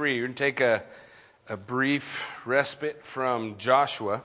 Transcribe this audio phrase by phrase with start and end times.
[0.00, 0.20] 53.
[0.20, 0.82] We're going to take a,
[1.50, 4.22] a brief respite from Joshua,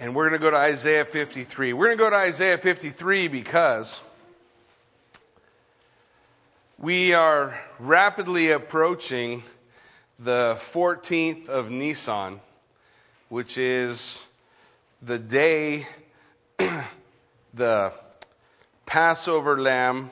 [0.00, 1.74] and we're going to go to Isaiah 53.
[1.74, 4.00] We're going to go to Isaiah 53 because
[6.78, 9.42] we are rapidly approaching
[10.18, 12.40] the 14th of Nisan,
[13.28, 14.24] which is
[15.02, 15.86] the day
[17.52, 17.92] the
[18.86, 20.10] Passover lamb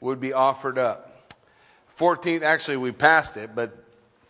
[0.00, 1.12] would be offered up.
[1.98, 3.81] 14th, actually, we passed it, but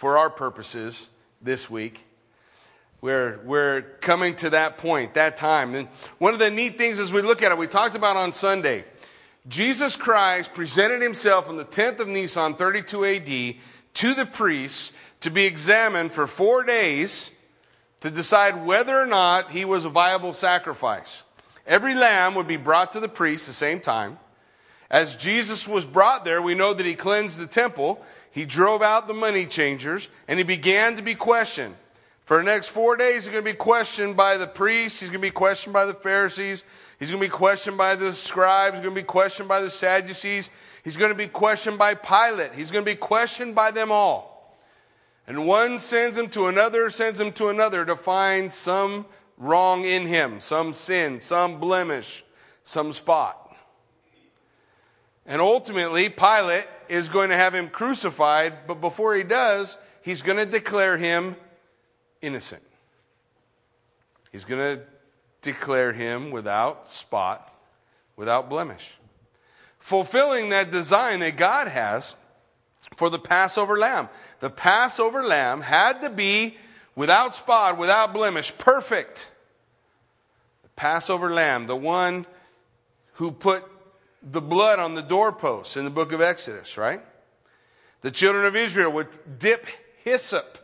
[0.02, 1.08] for our purposes
[1.42, 2.04] this week,
[3.00, 5.76] we're, we're coming to that point, that time.
[5.76, 5.86] And
[6.18, 8.84] one of the neat things as we look at it, we talked about on Sunday,
[9.46, 13.54] Jesus Christ presented himself on the 10th of Nisan, 32 AD,
[13.94, 17.30] to the priests to be examined for four days
[18.00, 21.22] to decide whether or not he was a viable sacrifice.
[21.64, 24.18] Every lamb would be brought to the priest the same time.
[24.90, 29.06] As Jesus was brought there, we know that he cleansed the temple, he drove out
[29.06, 31.76] the money changers, and he began to be questioned.
[32.24, 35.20] For the next four days, he's going to be questioned by the priests, he's going
[35.20, 36.64] to be questioned by the Pharisees,
[36.98, 39.68] he's going to be questioned by the scribes, he's going to be questioned by the
[39.68, 40.48] Sadducees,
[40.82, 44.56] he's going to be questioned by Pilate, he's going to be questioned by them all.
[45.26, 49.04] And one sends him to another, sends him to another to find some
[49.36, 52.24] wrong in him, some sin, some blemish,
[52.64, 53.54] some spot.
[55.26, 60.36] And ultimately, Pilate is going to have him crucified, but before he does, he's going
[60.36, 61.36] to declare him
[62.20, 62.62] innocent.
[64.30, 64.82] He's going to
[65.40, 67.50] declare him without spot,
[68.14, 68.98] without blemish.
[69.78, 72.14] Fulfilling that design that God has
[72.96, 74.10] for the Passover lamb.
[74.40, 76.58] The Passover lamb had to be
[76.94, 79.30] without spot, without blemish, perfect.
[80.62, 82.26] The Passover lamb, the one
[83.14, 83.64] who put
[84.22, 87.02] the blood on the doorposts in the book of Exodus, right?
[88.02, 89.66] The children of Israel would dip
[90.04, 90.58] hyssop.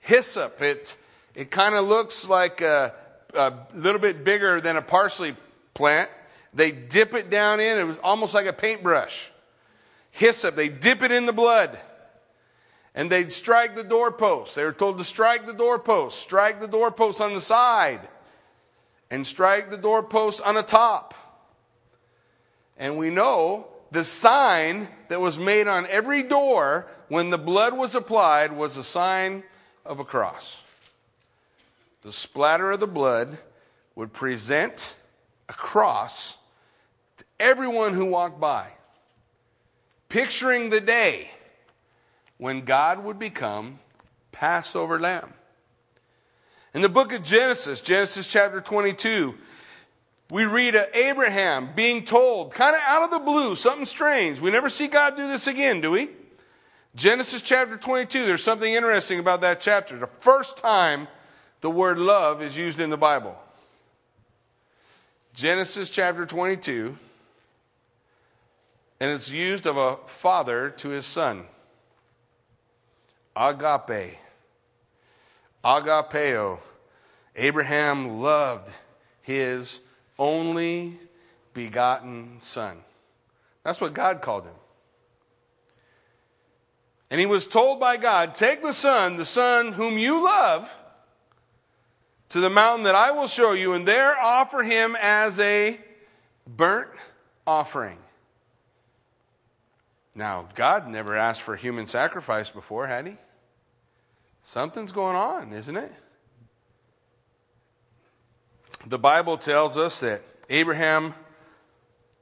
[0.00, 0.96] Hyssop, it,
[1.34, 2.94] it kind of looks like a,
[3.34, 5.36] a little bit bigger than a parsley
[5.74, 6.10] plant.
[6.54, 9.30] They dip it down in, it was almost like a paintbrush.
[10.10, 11.78] Hyssop, they dip it in the blood
[12.96, 14.54] and they'd strike the doorpost.
[14.54, 18.08] They were told to strike the doorpost, strike the doorpost on the side,
[19.10, 21.14] and strike the doorpost on the top.
[22.76, 27.94] And we know the sign that was made on every door when the blood was
[27.94, 29.42] applied was a sign
[29.84, 30.62] of a cross.
[32.02, 33.38] The splatter of the blood
[33.94, 34.94] would present
[35.48, 36.36] a cross
[37.16, 38.70] to everyone who walked by,
[40.08, 41.30] picturing the day
[42.38, 43.78] when God would become
[44.32, 45.32] Passover lamb.
[46.74, 49.34] In the book of Genesis, Genesis chapter 22,
[50.30, 54.40] we read of Abraham being told, kind of out of the blue, something strange.
[54.40, 56.10] We never see God do this again, do we?
[56.96, 59.98] Genesis chapter 22, there's something interesting about that chapter.
[59.98, 61.08] The first time
[61.60, 63.36] the word love is used in the Bible.
[65.34, 66.96] Genesis chapter 22,
[68.98, 71.44] and it's used of a father to his son.
[73.36, 74.18] Agape.
[75.62, 76.58] Agapeo.
[77.36, 78.70] Abraham loved
[79.20, 79.80] his
[80.18, 80.98] only
[81.54, 82.78] begotten son.
[83.62, 84.54] That's what God called him.
[87.10, 90.70] And he was told by God, Take the son, the son whom you love,
[92.30, 95.80] to the mountain that I will show you, and there offer him as a
[96.46, 96.90] burnt
[97.46, 97.98] offering.
[100.14, 103.16] Now, God never asked for human sacrifice before, had he?
[104.42, 105.92] Something's going on, isn't it?
[108.88, 111.12] The Bible tells us that Abraham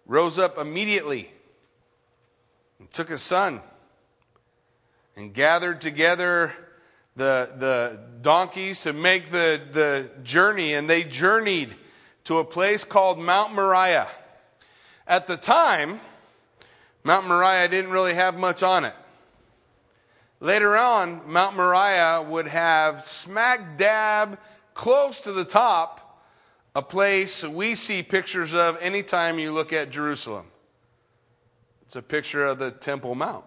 [0.06, 1.30] rose up immediately
[2.78, 3.60] and took his son
[5.14, 6.54] and gathered together
[7.16, 11.74] the, the donkeys to make the, the journey, and they journeyed
[12.24, 14.08] to a place called Mount Moriah.
[15.06, 16.00] At the time,
[17.02, 18.94] Mount Moriah didn't really have much on it.
[20.40, 24.38] Later on, Mount Moriah would have smack dab
[24.72, 26.00] close to the top
[26.74, 30.46] a place we see pictures of anytime you look at Jerusalem.
[31.82, 33.44] It's a picture of the Temple Mount.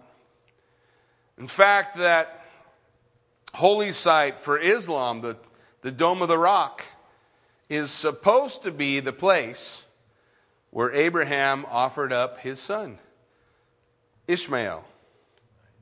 [1.38, 2.44] In fact, that
[3.54, 5.36] holy site for Islam, the,
[5.82, 6.84] the Dome of the Rock,
[7.68, 9.82] is supposed to be the place
[10.70, 12.98] where Abraham offered up his son,
[14.26, 14.84] Ishmael.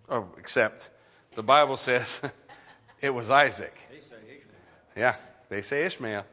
[0.08, 0.90] Oh, except
[1.34, 2.20] the Bible says
[3.00, 3.74] it was Isaac.
[4.96, 5.16] Yeah,
[5.48, 6.24] they say Ishmael.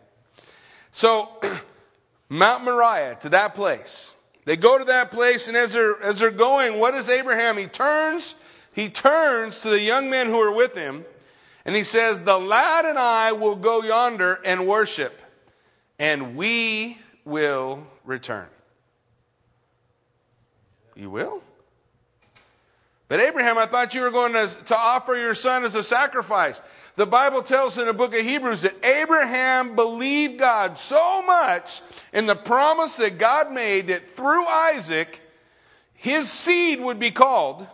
[0.93, 1.29] So,
[2.29, 4.15] Mount Moriah to that place.
[4.45, 7.57] They go to that place, and as they're, as they're going, what does Abraham?
[7.57, 8.35] He turns
[8.73, 11.05] he turns to the young men who are with him
[11.65, 15.21] and he says, The lad and I will go yonder and worship,
[15.99, 18.47] and we will return.
[20.95, 21.41] You will?
[23.07, 26.59] But Abraham, I thought you were going to, to offer your son as a sacrifice.
[26.95, 31.81] The Bible tells in the book of Hebrews that Abraham believed God so much
[32.11, 35.19] in the promise that God made that through Isaac,
[35.95, 37.65] his seed would be called.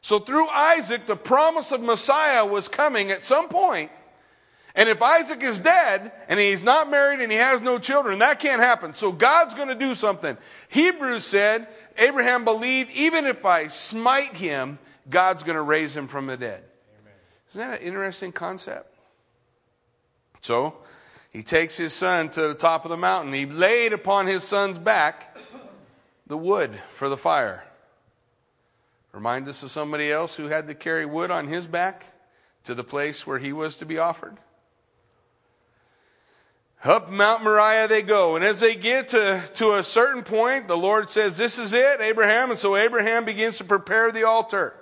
[0.00, 3.92] So through Isaac, the promise of Messiah was coming at some point.
[4.74, 8.40] And if Isaac is dead and he's not married and he has no children, that
[8.40, 8.94] can't happen.
[8.94, 10.36] So God's going to do something.
[10.68, 11.68] Hebrews said
[11.98, 16.64] Abraham believed even if I smite him, God's going to raise him from the dead.
[17.50, 18.96] Isn't that an interesting concept?
[20.40, 20.74] So
[21.32, 23.32] he takes his son to the top of the mountain.
[23.32, 25.36] He laid upon his son's back
[26.26, 27.64] the wood for the fire.
[29.12, 32.06] Remind us of somebody else who had to carry wood on his back
[32.64, 34.36] to the place where he was to be offered.
[36.84, 38.36] Up Mount Moriah they go.
[38.36, 42.00] And as they get to, to a certain point, the Lord says, This is it,
[42.00, 42.50] Abraham.
[42.50, 44.74] And so Abraham begins to prepare the altar.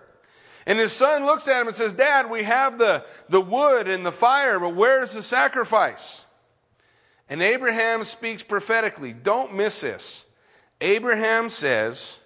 [0.68, 4.04] And his son looks at him and says, Dad, we have the, the wood and
[4.04, 6.26] the fire, but where's the sacrifice?
[7.30, 9.14] And Abraham speaks prophetically.
[9.14, 10.26] Don't miss this.
[10.82, 12.18] Abraham says,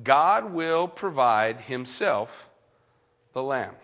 [0.00, 2.48] God will provide himself
[3.32, 3.74] the lamb.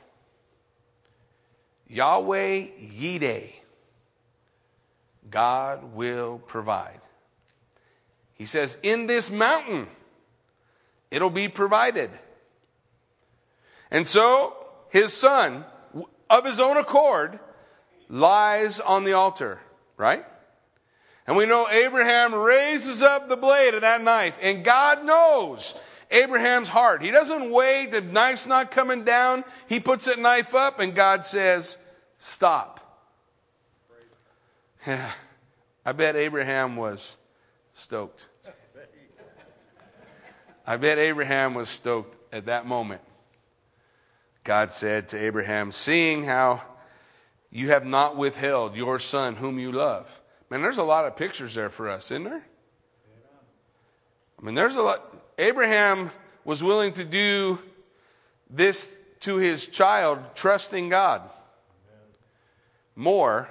[1.89, 3.55] Yahweh Yireh.
[5.29, 7.01] God will provide.
[8.35, 9.89] He says, In this mountain,
[11.11, 12.11] it'll be provided.
[13.91, 14.57] And so
[14.89, 15.65] his son,
[16.31, 17.39] of his own accord,
[18.09, 19.61] lies on the altar,
[19.97, 20.25] right?
[21.27, 25.75] And we know Abraham raises up the blade of that knife, and God knows
[26.11, 27.03] Abraham's heart.
[27.03, 29.45] He doesn't wait, the knife's not coming down.
[29.67, 31.79] He puts that knife up, and God says,
[32.19, 32.81] Stop.
[34.87, 35.11] Yeah,
[35.85, 37.17] I bet Abraham was
[37.73, 38.27] stoked.
[40.67, 43.03] I bet Abraham was stoked at that moment.
[44.45, 46.63] God said to Abraham, Seeing how
[47.51, 50.21] you have not withheld your son whom you love.
[50.51, 52.45] Man, there's a lot of pictures there for us, isn't there?
[54.39, 55.17] I mean, there's a lot.
[55.39, 56.11] Abraham
[56.45, 57.59] was willing to do
[58.51, 61.23] this to his child, trusting God
[62.95, 63.49] more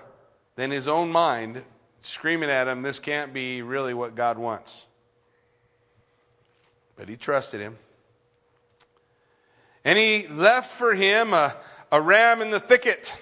[0.55, 1.63] than his own mind,
[2.01, 4.85] screaming at him, This can't be really what God wants.
[6.95, 7.77] But he trusted him.
[9.85, 11.55] And he left for him a,
[11.91, 13.13] a ram in the thicket.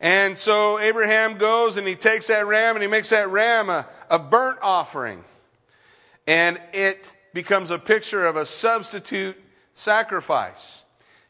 [0.00, 3.86] And so Abraham goes and he takes that ram and he makes that ram a,
[4.10, 5.24] a burnt offering.
[6.26, 9.36] And it becomes a picture of a substitute
[9.74, 10.82] sacrifice.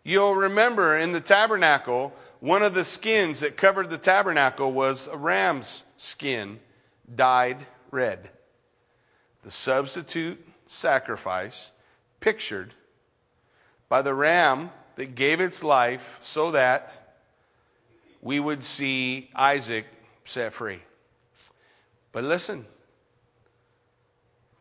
[0.04, 5.16] You'll remember in the tabernacle, one of the skins that covered the tabernacle was a
[5.16, 6.58] ram's skin
[7.14, 7.58] dyed
[7.90, 8.30] red.
[9.44, 11.70] The substitute sacrifice
[12.20, 12.74] pictured
[13.92, 17.18] by the ram that gave its life so that
[18.22, 19.84] we would see Isaac
[20.24, 20.80] set free.
[22.10, 22.64] But listen,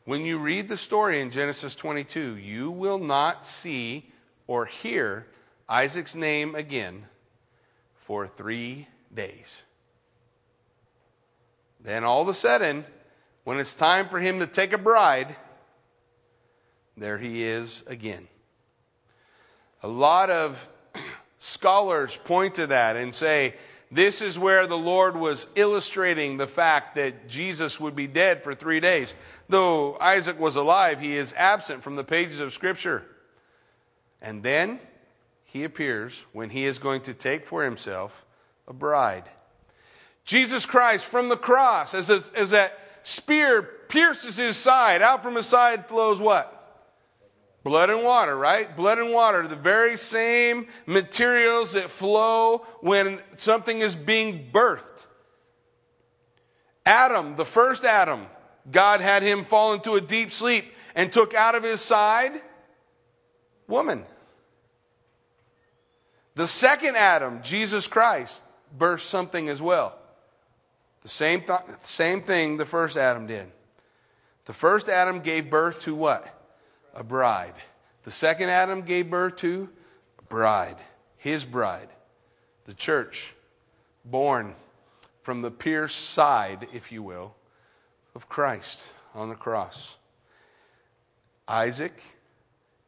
[0.04, 4.12] when you read the story in Genesis 22, you will not see
[4.48, 5.28] or hear
[5.69, 7.06] Isaac's name again
[7.95, 8.85] for three
[9.16, 9.61] days.
[11.80, 12.83] Then all of a sudden,
[13.45, 15.38] when it's time for him to take a bride,
[16.97, 18.28] there he is again.
[19.83, 20.68] A lot of
[21.40, 23.56] scholars point to that and say
[23.92, 28.54] this is where the Lord was illustrating the fact that Jesus would be dead for
[28.54, 29.14] three days.
[29.50, 33.04] Though Isaac was alive, he is absent from the pages of Scripture.
[34.21, 34.80] And then
[35.44, 38.23] he appears when he is going to take for himself
[38.68, 39.30] a bride.
[40.23, 45.35] Jesus Christ from the cross, as, a, as that spear pierces his side, out from
[45.35, 46.60] his side flows what?
[47.63, 48.75] Blood and water, right?
[48.75, 55.06] Blood and water, the very same materials that flow when something is being birthed.
[56.85, 58.25] Adam, the first Adam,
[58.69, 62.41] God had him fall into a deep sleep and took out of his side
[63.68, 64.06] woman.
[66.33, 68.41] The second Adam, Jesus Christ,
[68.77, 69.97] birthed something as well.
[71.03, 73.51] The same, th- same thing the first Adam did.
[74.45, 76.41] The first Adam gave birth to what?
[76.94, 77.54] A bride.
[78.04, 79.69] The second Adam gave birth to
[80.19, 80.78] a bride,
[81.18, 81.90] his bride,
[82.66, 83.33] the church,
[84.06, 84.56] born
[85.24, 87.36] from the pierced side, if you will,
[88.16, 89.98] of Christ on the cross.
[91.48, 91.94] Isaac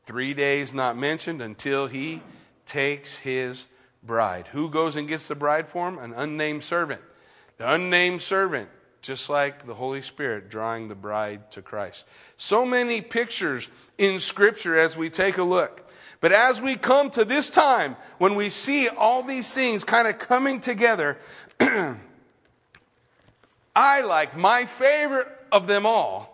[0.06, 2.22] Three days not mentioned until he
[2.66, 3.68] takes his
[4.04, 4.48] bride.
[4.48, 5.98] Who goes and gets the bride for him?
[5.98, 7.02] An unnamed servant.
[7.58, 8.70] The unnamed servant,
[9.04, 12.06] just like the Holy Spirit drawing the bride to Christ.
[12.38, 15.88] So many pictures in Scripture as we take a look.
[16.22, 20.18] But as we come to this time, when we see all these things kind of
[20.18, 21.18] coming together,
[23.76, 26.34] I like my favorite of them all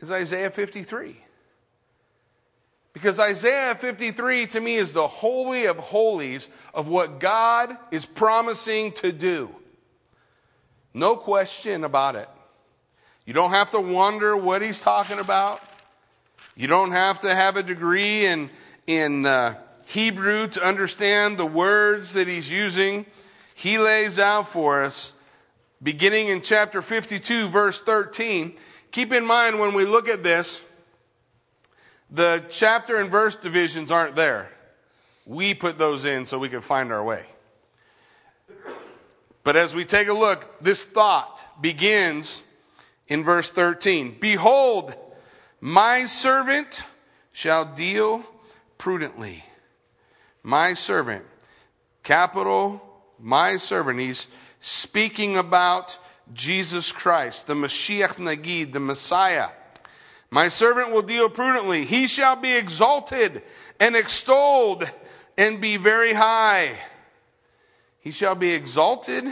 [0.00, 1.16] is Isaiah 53.
[2.92, 8.92] Because Isaiah 53 to me is the holy of holies of what God is promising
[8.92, 9.54] to do.
[10.94, 12.28] No question about it.
[13.24, 15.60] You don't have to wonder what he's talking about.
[16.56, 18.50] You don't have to have a degree in,
[18.86, 19.56] in uh,
[19.86, 23.06] Hebrew to understand the words that he's using.
[23.54, 25.12] He lays out for us,
[25.82, 28.54] beginning in chapter 52, verse 13.
[28.90, 30.60] Keep in mind when we look at this,
[32.10, 34.50] the chapter and verse divisions aren't there.
[35.24, 37.24] We put those in so we can find our way.
[39.44, 42.42] But as we take a look, this thought begins
[43.08, 44.94] in verse 13 Behold,
[45.60, 46.82] my servant
[47.32, 48.24] shall deal
[48.78, 49.44] prudently.
[50.42, 51.24] My servant,
[52.02, 52.82] capital,
[53.18, 54.00] my servant.
[54.00, 54.26] He's
[54.60, 55.98] speaking about
[56.32, 59.48] Jesus Christ, the Mashiach Nagid, the Messiah.
[60.30, 61.84] My servant will deal prudently.
[61.84, 63.42] He shall be exalted
[63.78, 64.90] and extolled
[65.36, 66.78] and be very high.
[68.02, 69.24] He shall be exalted,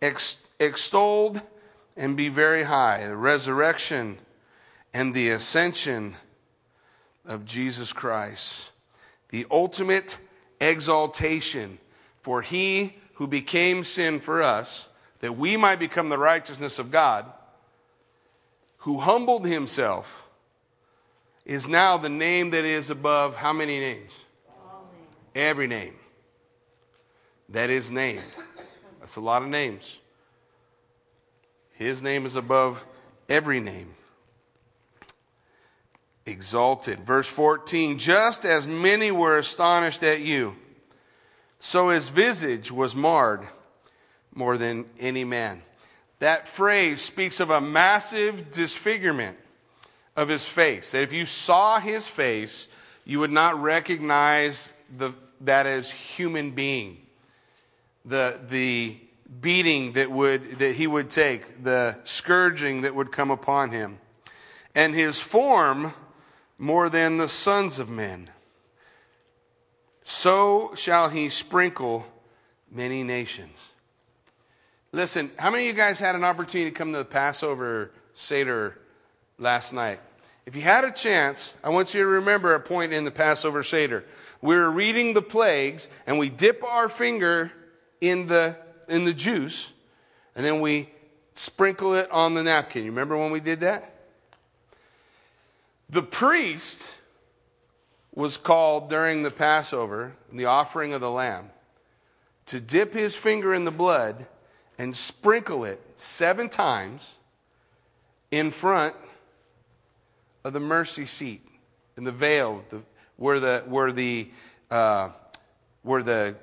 [0.00, 1.42] ex- extolled,
[1.98, 3.06] and be very high.
[3.06, 4.18] The resurrection
[4.94, 6.16] and the ascension
[7.26, 8.70] of Jesus Christ.
[9.28, 10.16] The ultimate
[10.62, 11.78] exaltation.
[12.22, 14.88] For he who became sin for us,
[15.20, 17.26] that we might become the righteousness of God,
[18.78, 20.24] who humbled himself
[21.44, 24.12] is now the name that is above how many names?
[25.34, 25.94] Every name
[27.50, 28.22] that is named.
[29.00, 29.98] That's a lot of names.
[31.74, 32.84] His name is above
[33.28, 33.94] every name.
[36.24, 37.06] Exalted.
[37.06, 40.56] Verse 14 Just as many were astonished at you,
[41.60, 43.46] so his visage was marred
[44.34, 45.62] more than any man.
[46.18, 49.36] That phrase speaks of a massive disfigurement
[50.16, 50.92] of his face.
[50.92, 52.68] That if you saw his face,
[53.04, 55.12] you would not recognize the,
[55.42, 57.05] that as human being.
[58.06, 58.96] The, the
[59.40, 63.98] beating that, would, that he would take, the scourging that would come upon him,
[64.74, 65.92] and his form
[66.58, 68.30] more than the sons of men.
[70.04, 72.06] So shall he sprinkle
[72.70, 73.70] many nations.
[74.92, 78.78] Listen, how many of you guys had an opportunity to come to the Passover Seder
[79.38, 80.00] last night?
[80.46, 83.64] If you had a chance, I want you to remember a point in the Passover
[83.64, 84.04] Seder.
[84.40, 87.50] We were reading the plagues, and we dip our finger
[88.00, 88.56] in the,
[88.88, 89.72] in the juice,
[90.34, 90.88] and then we
[91.34, 92.84] sprinkle it on the napkin.
[92.84, 93.94] You remember when we did that?
[95.88, 96.98] The priest
[98.14, 101.50] was called during the Passover, the offering of the lamb,
[102.46, 104.26] to dip his finger in the blood
[104.78, 107.14] and sprinkle it seven times
[108.30, 108.94] in front
[110.44, 111.46] of the mercy seat
[111.96, 112.82] in the veil the,
[113.16, 114.28] where the where the
[114.70, 115.10] uh,
[115.82, 116.36] where the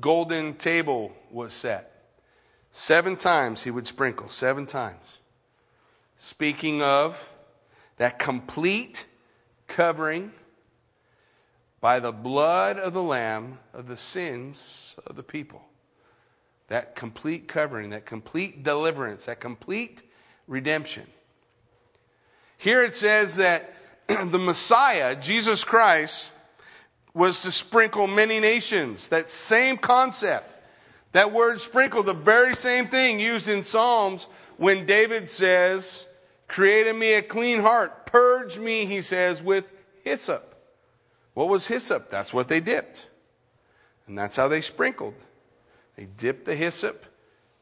[0.00, 1.90] golden table was set.
[2.72, 5.18] Seven times he would sprinkle, seven times.
[6.16, 7.30] Speaking of
[7.96, 9.06] that complete
[9.66, 10.32] covering
[11.80, 15.62] by the blood of the Lamb of the sins of the people.
[16.68, 20.02] That complete covering, that complete deliverance, that complete
[20.48, 21.06] redemption.
[22.56, 23.74] Here it says that
[24.08, 26.30] the Messiah, Jesus Christ,
[27.14, 29.08] was to sprinkle many nations.
[29.08, 30.50] That same concept.
[31.12, 36.08] That word sprinkle, the very same thing used in Psalms when David says,
[36.48, 38.06] Create in me a clean heart.
[38.06, 39.64] Purge me, he says, with
[40.02, 40.54] hyssop.
[41.34, 42.10] What was hyssop?
[42.10, 43.08] That's what they dipped.
[44.06, 45.14] And that's how they sprinkled.
[45.96, 47.06] They dipped the hyssop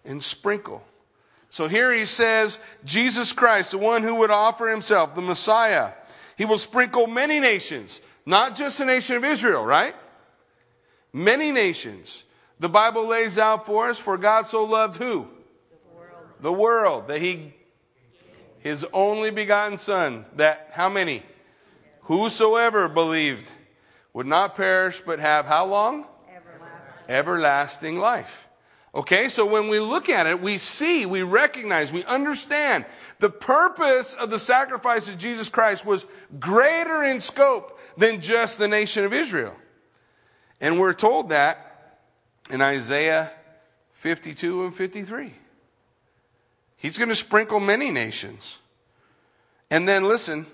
[0.05, 0.83] and sprinkle.
[1.51, 5.93] So here he says, Jesus Christ, the one who would offer himself, the Messiah,
[6.37, 9.95] he will sprinkle many nations, not just the nation of Israel, right?
[11.13, 12.25] Many nations.
[12.59, 15.27] The Bible lays out for us, for God so loved who?
[15.71, 16.27] The world.
[16.41, 17.55] The world that he,
[18.61, 21.23] his only begotten Son, that how many?
[22.03, 23.51] Whosoever believed
[24.13, 26.07] would not perish but have how long?
[26.29, 27.09] Everlasting.
[27.09, 28.49] Everlasting life.
[28.95, 32.85] Okay, so when we look at it, we see, we recognize, we understand
[33.21, 36.05] the purpose of the sacrifice of Jesus Christ was
[36.39, 39.55] greater in scope than just the nation of Israel.
[40.61, 41.99] And we're told that
[42.51, 43.33] in Isaiah
[43.93, 45.33] 52 and 53.
[46.77, 48.59] He's going to sprinkle many nations.
[49.71, 50.47] And then listen,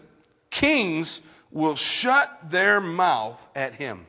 [0.50, 4.06] kings will shut their mouth at him.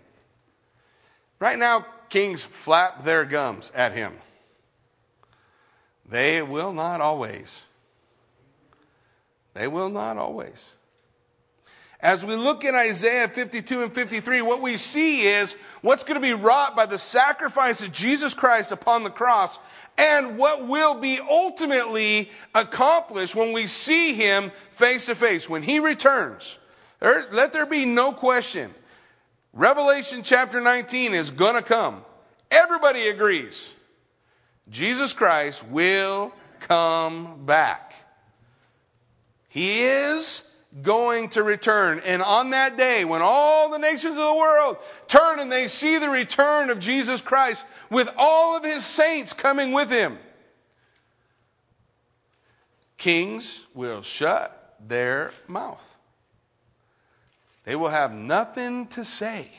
[1.39, 4.13] Right now, kings flap their gums at him.
[6.07, 7.63] They will not always.
[9.53, 10.69] They will not always.
[12.01, 16.21] As we look in Isaiah 52 and 53, what we see is what's going to
[16.21, 19.59] be wrought by the sacrifice of Jesus Christ upon the cross
[19.97, 25.79] and what will be ultimately accomplished when we see him face to face, when he
[25.79, 26.57] returns.
[27.01, 28.73] Let there be no question.
[29.51, 32.05] Revelation chapter 19 is going to come.
[32.49, 33.73] Everybody agrees.
[34.69, 37.93] Jesus Christ will come back.
[39.49, 40.43] He is
[40.81, 41.99] going to return.
[42.05, 45.97] And on that day, when all the nations of the world turn and they see
[45.97, 50.17] the return of Jesus Christ with all of his saints coming with him,
[52.97, 55.83] kings will shut their mouth.
[57.63, 59.49] They will have nothing to say.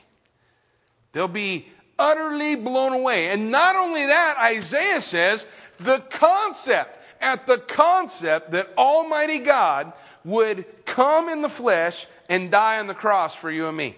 [1.13, 3.29] They'll be utterly blown away.
[3.29, 5.47] And not only that, Isaiah says
[5.79, 9.93] the concept, at the concept that Almighty God
[10.25, 13.97] would come in the flesh and die on the cross for you and me.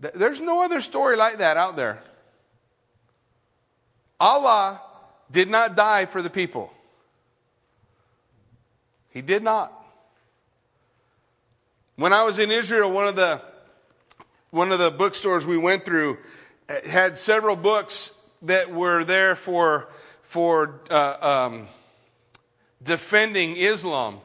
[0.00, 2.00] There's no other story like that out there.
[4.20, 4.80] Allah
[5.30, 6.72] did not die for the people.
[9.10, 9.72] He did not.
[11.96, 13.42] When I was in Israel, one of the
[14.50, 16.18] one of the bookstores we went through
[16.68, 19.88] uh, had several books that were there for
[20.28, 21.68] for uh, um,
[22.82, 24.20] defending Islam,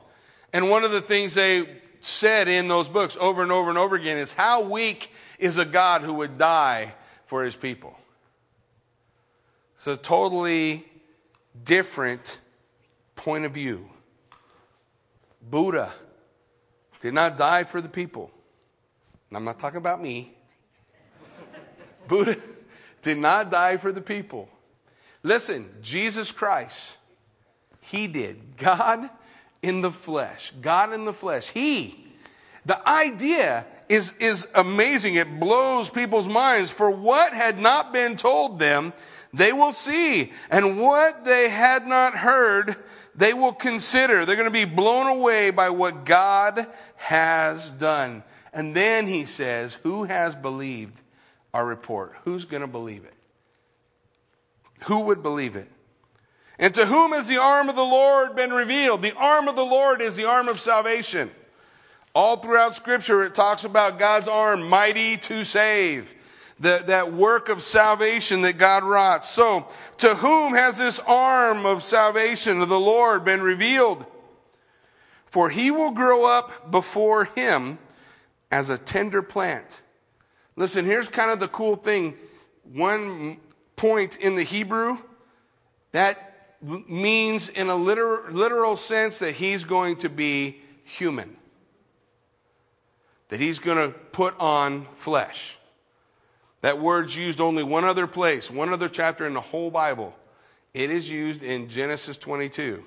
[0.52, 1.66] and one of the things they
[2.02, 5.64] said in those books over and over and over again is how weak is a
[5.64, 6.94] God who would die
[7.26, 7.98] for His people.
[9.78, 10.86] It's a totally
[11.64, 12.38] different
[13.16, 13.90] point of view.
[15.42, 15.94] Buddha
[17.00, 18.30] did not die for the people.
[19.30, 20.36] And I'm not talking about me.
[22.10, 22.36] Buddha
[23.02, 24.50] did not die for the people.
[25.24, 26.98] Listen, Jesus Christ,
[27.80, 28.58] He did.
[28.58, 29.10] God
[29.62, 30.52] in the flesh.
[30.62, 31.48] God in the flesh.
[31.50, 32.00] He.
[32.66, 35.16] The idea is, is amazing.
[35.16, 36.72] It blows people's minds.
[36.72, 38.94] For what had not been told them,
[39.34, 40.32] they will see.
[40.50, 42.78] And what they had not heard,
[43.16, 44.26] they will consider.
[44.26, 48.24] They're going to be blown away by what God has done.
[48.54, 51.02] And then he says, Who has believed
[51.54, 52.16] our report?
[52.24, 53.13] Who's going to believe it?
[54.86, 55.70] Who would believe it?
[56.60, 59.02] And to whom has the arm of the Lord been revealed?
[59.02, 61.32] The arm of the Lord is the arm of salvation.
[62.14, 66.14] All throughout Scripture, it talks about God's arm, mighty to save.
[66.60, 69.26] The, that work of salvation that God wrought.
[69.26, 69.68] So,
[69.98, 74.06] to whom has this arm of salvation of the Lord been revealed?
[75.26, 77.80] For he will grow up before him
[78.52, 79.82] as a tender plant.
[80.56, 82.14] Listen, here's kind of the cool thing.
[82.72, 83.38] One
[83.84, 84.98] point in the Hebrew,
[85.92, 91.36] that means in a literal, literal sense that he's going to be human,
[93.28, 95.58] that he's going to put on flesh.
[96.62, 100.16] That word's used only one other place, one other chapter in the whole Bible.
[100.74, 102.82] It is used in Genesis 22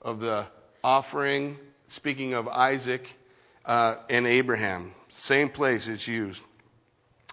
[0.00, 0.46] of the
[0.84, 1.58] offering,
[1.88, 3.16] speaking of Isaac
[3.64, 4.94] uh, and Abraham.
[5.08, 6.40] Same place it's used.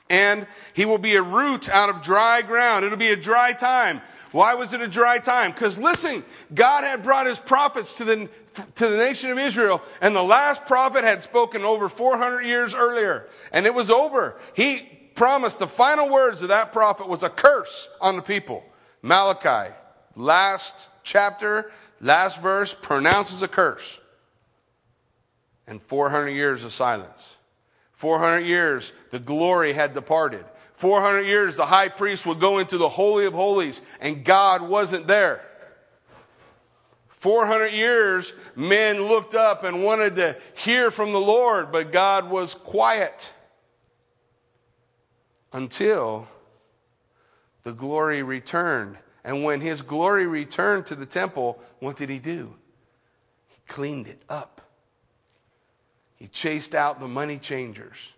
[0.10, 2.86] And he will be a root out of dry ground.
[2.86, 4.02] It'll be a dry time.
[4.32, 5.52] Why was it a dry time?
[5.52, 8.30] Because listen, God had brought his prophets to the,
[8.76, 13.28] to the nation of Israel, and the last prophet had spoken over 400 years earlier,
[13.52, 14.38] and it was over.
[14.54, 14.82] He
[15.16, 18.64] promised the final words of that prophet was a curse on the people.
[19.02, 19.74] Malachi,
[20.16, 24.00] last chapter, last verse, pronounces a curse
[25.68, 27.35] and 400 years of silence.
[28.06, 30.46] 400 years, the glory had departed.
[30.76, 35.08] 400 years, the high priest would go into the Holy of Holies, and God wasn't
[35.08, 35.44] there.
[37.08, 42.54] 400 years, men looked up and wanted to hear from the Lord, but God was
[42.54, 43.34] quiet
[45.52, 46.28] until
[47.64, 49.00] the glory returned.
[49.24, 52.54] And when his glory returned to the temple, what did he do?
[53.48, 54.55] He cleaned it up.
[56.18, 58.14] He chased out the money changers.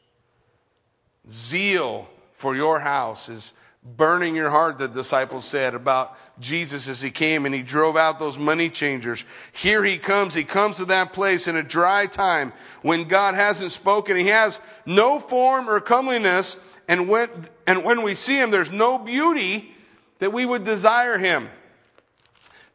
[1.32, 3.54] Zeal for your house is
[3.96, 8.20] burning your heart, the disciples said about Jesus as he came and he drove out
[8.20, 9.24] those money changers.
[9.54, 10.34] Here he comes.
[10.34, 14.18] He comes to that place in a dry time when God hasn't spoken.
[14.18, 16.58] He has no form or comeliness.
[16.88, 17.30] And when,
[17.66, 19.74] and when we see him, there's no beauty
[20.20, 21.50] that we would desire him.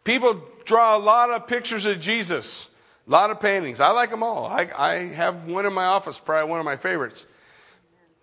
[0.04, 2.68] People draw a lot of pictures of Jesus,
[3.12, 3.78] a lot of paintings.
[3.78, 4.46] I like them all.
[4.46, 7.26] I, I have one in my office, probably one of my favorites.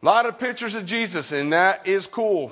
[0.02, 2.52] A lot of pictures of Jesus, and that is cool.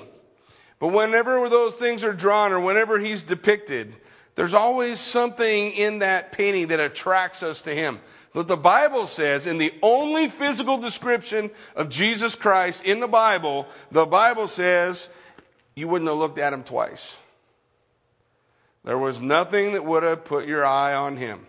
[0.78, 3.96] But whenever those things are drawn or whenever he's depicted,
[4.36, 7.98] there's always something in that painting that attracts us to him.
[8.32, 13.66] But the Bible says, in the only physical description of Jesus Christ in the Bible,
[13.90, 15.08] the Bible says
[15.74, 17.18] you wouldn't have looked at him twice.
[18.84, 21.46] There was nothing that would have put your eye on him.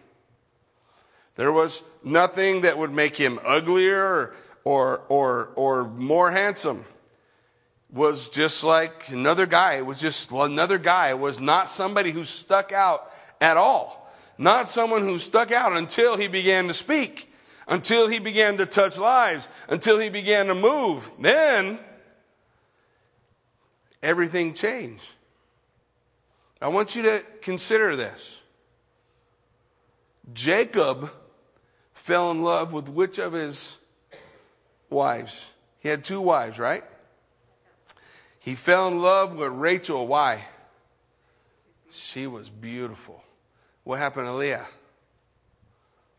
[1.40, 4.34] There was nothing that would make him uglier
[4.66, 6.84] or, or, or, more handsome.
[7.94, 9.76] Was just like another guy.
[9.76, 11.12] It was just another guy.
[11.12, 14.12] It was not somebody who stuck out at all.
[14.38, 17.32] Not someone who stuck out until he began to speak,
[17.70, 21.10] until he began to touch lives, until he began to move.
[21.20, 21.80] Then
[24.04, 25.06] everything changed.
[26.62, 28.42] I want you to consider this.
[30.34, 31.10] Jacob
[32.10, 33.78] fell in love with which of his
[34.90, 35.46] wives?
[35.80, 36.84] He had two wives, right?
[38.40, 40.08] He fell in love with Rachel.
[40.08, 40.44] Why?
[41.92, 43.24] She was beautiful.
[43.84, 44.66] What happened to Leah?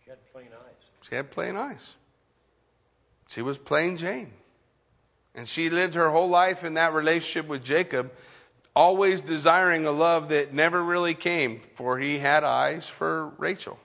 [0.05, 1.09] She had plain eyes.
[1.09, 1.96] She had plain eyes.
[3.29, 4.33] She was plain Jane.
[5.35, 8.12] And she lived her whole life in that relationship with Jacob,
[8.76, 13.76] always desiring a love that never really came, for he had eyes for Rachel.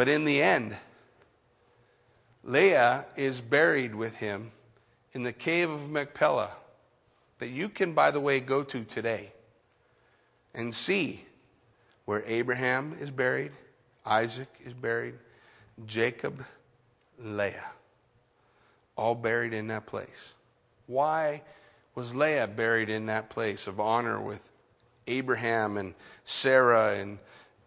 [0.00, 0.74] But in the end,
[2.42, 4.50] Leah is buried with him
[5.12, 6.52] in the cave of Machpelah,
[7.38, 9.30] that you can, by the way, go to today
[10.54, 11.26] and see
[12.06, 13.52] where Abraham is buried,
[14.06, 15.16] Isaac is buried,
[15.84, 16.46] Jacob,
[17.18, 17.70] Leah,
[18.96, 20.32] all buried in that place.
[20.86, 21.42] Why
[21.94, 24.50] was Leah buried in that place of honor with
[25.06, 25.92] Abraham and
[26.24, 27.18] Sarah and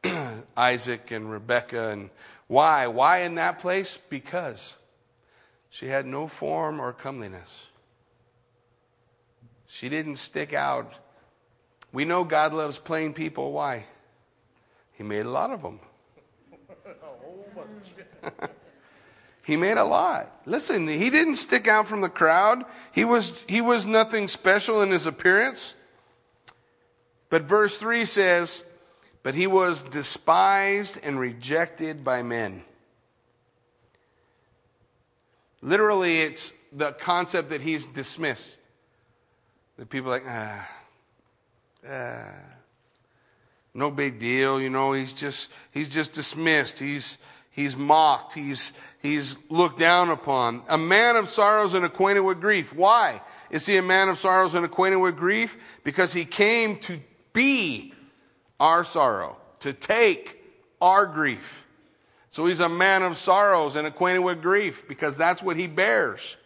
[0.57, 2.09] Isaac and Rebekah and
[2.47, 2.87] why?
[2.87, 3.97] Why in that place?
[4.09, 4.75] Because
[5.69, 7.67] she had no form or comeliness.
[9.67, 10.93] She didn't stick out.
[11.91, 13.51] We know God loves plain people.
[13.51, 13.85] Why?
[14.91, 15.79] He made a lot of them.
[19.43, 20.41] he made a lot.
[20.45, 22.65] Listen, he didn't stick out from the crowd.
[22.91, 25.73] He was, he was nothing special in his appearance.
[27.29, 28.63] But verse 3 says,
[29.23, 32.63] But he was despised and rejected by men.
[35.61, 38.57] Literally, it's the concept that he's dismissed.
[39.77, 40.69] That people are like, ah,
[41.89, 42.25] ah,
[43.73, 46.77] no big deal, you know, he's just he's just dismissed.
[46.77, 47.17] He's
[47.49, 50.63] he's mocked, he's he's looked down upon.
[50.67, 52.75] A man of sorrows and acquainted with grief.
[52.75, 53.21] Why?
[53.49, 55.55] Is he a man of sorrows and acquainted with grief?
[55.85, 56.99] Because he came to
[57.31, 57.92] be
[58.63, 60.41] our sorrow, to take
[60.81, 61.67] our grief.
[62.31, 66.37] So he's a man of sorrows and acquainted with grief because that's what he bears.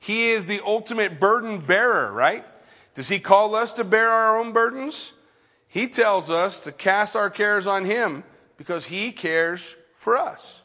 [0.00, 2.46] He is the ultimate burden bearer, right?
[2.94, 5.12] Does he call us to bear our own burdens?
[5.68, 8.24] He tells us to cast our cares on him
[8.56, 10.62] because he cares for us.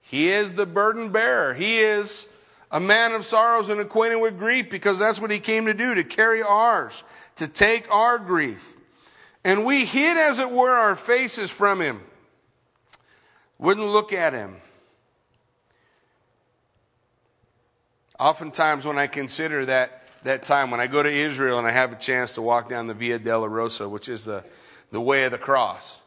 [0.00, 1.54] He is the burden bearer.
[1.54, 2.28] He is
[2.72, 5.94] a man of sorrows and acquainted with grief because that's what he came to do,
[5.94, 7.04] to carry ours,
[7.36, 8.75] to take our grief.
[9.46, 12.00] And we hid, as it were, our faces from him
[13.60, 14.56] wouldn't look at him.
[18.18, 21.92] Oftentimes, when I consider that, that time, when I go to Israel and I have
[21.92, 24.42] a chance to walk down the Via Dolorosa, which is the,
[24.90, 26.00] the way of the cross,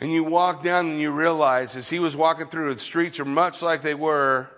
[0.00, 3.24] and you walk down and you realize as he was walking through, the streets are
[3.24, 4.48] much like they were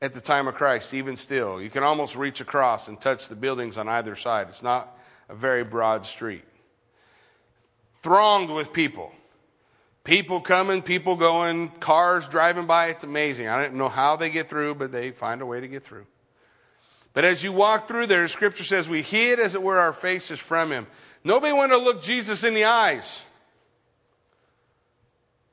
[0.00, 1.62] at the time of Christ, even still.
[1.62, 4.48] You can almost reach across and touch the buildings on either side.
[4.48, 6.42] It's not a very broad street.
[8.02, 9.12] Thronged with people.
[10.04, 12.88] People coming, people going, cars driving by.
[12.88, 13.48] It's amazing.
[13.48, 16.06] I don't know how they get through, but they find a way to get through.
[17.12, 20.40] But as you walk through there, scripture says we hid as it were our faces
[20.40, 20.86] from him.
[21.22, 23.24] Nobody wanted to look Jesus in the eyes.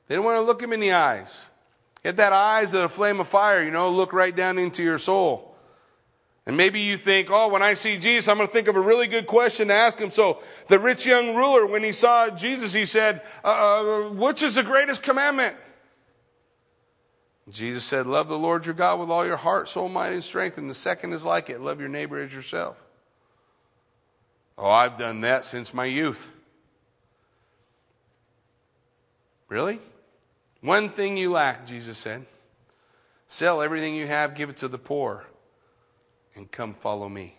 [0.08, 1.44] They didn't want to look him in the eyes.
[2.02, 4.98] Get that eyes of a flame of fire, you know, look right down into your
[4.98, 5.49] soul.
[6.50, 8.80] And maybe you think, oh, when I see Jesus, I'm going to think of a
[8.80, 10.10] really good question to ask him.
[10.10, 14.56] So the rich young ruler, when he saw Jesus, he said, uh, uh, which is
[14.56, 15.54] the greatest commandment?
[17.50, 20.58] Jesus said, Love the Lord your God with all your heart, soul, mind, and strength.
[20.58, 22.76] And the second is like it love your neighbor as yourself.
[24.58, 26.32] Oh, I've done that since my youth.
[29.48, 29.78] Really?
[30.62, 32.26] One thing you lack, Jesus said.
[33.28, 35.24] Sell everything you have, give it to the poor,
[36.34, 37.36] and come follow me.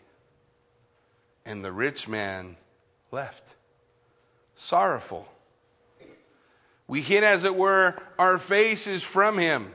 [1.45, 2.58] And the rich man
[3.12, 3.56] left,
[4.56, 5.27] sorrowful.
[6.88, 9.71] We hid, as it were, our faces from him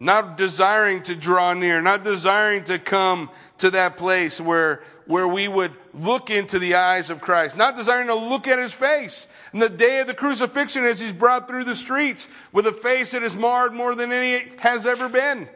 [0.00, 3.28] not desiring to draw near, not desiring to come
[3.58, 8.06] to that place where, where we would look into the eyes of Christ, not desiring
[8.06, 9.26] to look at his face.
[9.52, 13.10] In the day of the crucifixion, as he's brought through the streets with a face
[13.10, 15.46] that is marred more than any has ever been.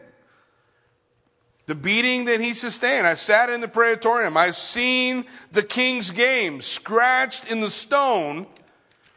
[1.66, 3.06] The beating that he sustained.
[3.06, 4.36] I sat in the praetorium.
[4.36, 8.46] I've seen the king's game scratched in the stone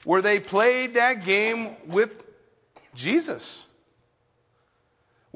[0.05, 2.23] where they played that game with
[2.95, 3.65] Jesus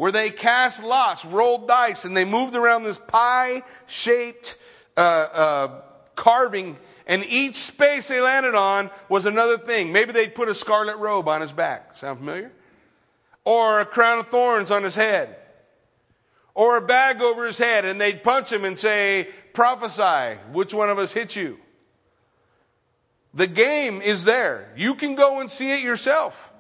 [0.02, 4.58] where they cast lots, rolled dice, and they moved around this pie shaped
[4.97, 5.82] uh, uh,
[6.15, 9.91] carving, and each space they landed on was another thing.
[9.91, 11.95] Maybe they'd put a scarlet robe on his back.
[11.97, 12.52] Sound familiar?
[13.45, 15.36] Or a crown of thorns on his head.
[16.54, 20.90] Or a bag over his head, and they'd punch him and say, Prophesy, which one
[20.90, 21.60] of us hit you?
[23.34, 24.74] The game is there.
[24.76, 26.52] You can go and see it yourself.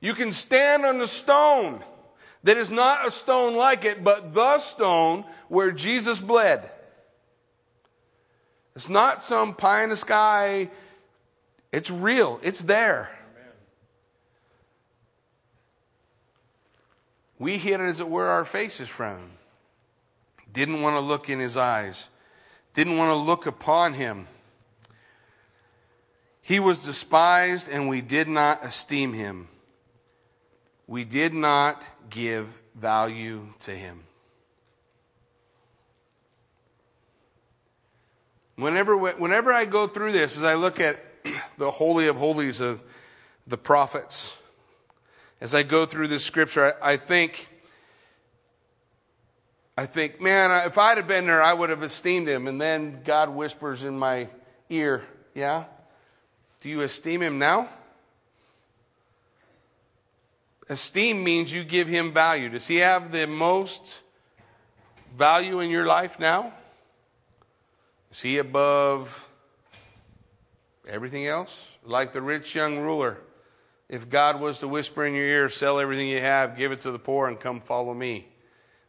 [0.00, 1.84] You can stand on the stone
[2.44, 6.70] that is not a stone like it, but the stone where Jesus bled.
[8.74, 10.70] It's not some pie in the sky.
[11.72, 12.38] It's real.
[12.42, 13.10] It's there.
[13.36, 13.52] Amen.
[17.38, 19.30] We hid as it were our faces from him.
[20.52, 22.08] Didn't want to look in his eyes.
[22.74, 24.26] Didn't want to look upon him.
[26.40, 29.48] He was despised and we did not esteem him.
[30.88, 34.02] We did not give value to Him.
[38.56, 40.98] Whenever, whenever I go through this, as I look at
[41.58, 42.82] the Holy of Holies of
[43.46, 44.37] the prophets,
[45.40, 47.48] as I go through this scripture, I, I think,
[49.76, 52.48] I think, man, if I'd have been there, I would have esteemed him.
[52.48, 54.28] And then God whispers in my
[54.68, 55.64] ear, yeah?
[56.60, 57.68] Do you esteem him now?
[60.68, 62.50] Esteem means you give him value.
[62.50, 64.02] Does he have the most
[65.16, 66.52] value in your life now?
[68.10, 69.26] Is he above
[70.86, 71.70] everything else?
[71.84, 73.18] Like the rich young ruler.
[73.88, 76.90] If God was to whisper in your ear, sell everything you have, give it to
[76.90, 78.28] the poor, and come follow me,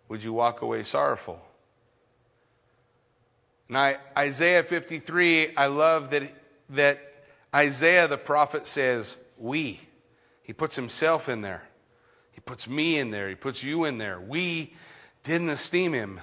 [0.10, 1.40] would you walk away sorrowful?
[3.70, 6.34] Now, Isaiah 53, I love that,
[6.72, 7.00] that
[7.54, 9.80] Isaiah the prophet says, we.
[10.42, 11.62] He puts himself in there.
[12.32, 13.30] He puts me in there.
[13.30, 14.20] He puts you in there.
[14.20, 14.74] We
[15.24, 16.20] didn't esteem him.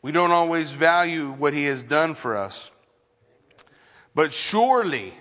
[0.00, 2.70] We don't always value what he has done for us.
[4.14, 5.14] But surely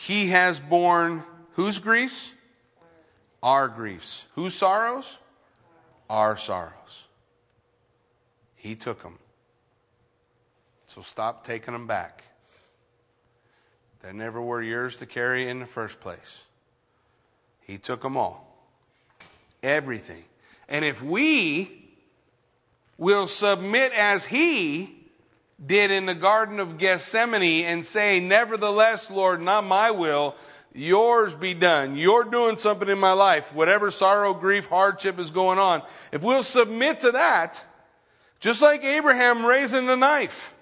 [0.00, 2.32] he has borne whose griefs?
[3.42, 4.24] Our griefs.
[4.34, 5.18] Whose sorrows?
[6.08, 7.04] Our sorrows.
[8.56, 9.18] He took them.
[10.86, 12.24] So stop taking them back.
[14.02, 16.44] They never were yours to carry in the first place.
[17.60, 18.56] He took them all.
[19.62, 20.24] Everything.
[20.66, 21.90] And if we
[22.96, 24.99] will submit as He
[25.64, 30.34] did in the Garden of Gethsemane and say, Nevertheless, Lord, not my will,
[30.72, 31.96] yours be done.
[31.96, 35.82] You're doing something in my life, whatever sorrow, grief, hardship is going on.
[36.12, 37.62] If we'll submit to that,
[38.38, 40.54] just like Abraham raising the knife,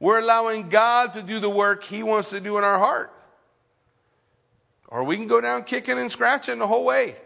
[0.00, 3.12] we're allowing God to do the work He wants to do in our heart.
[4.88, 7.16] Or we can go down kicking and scratching the whole way.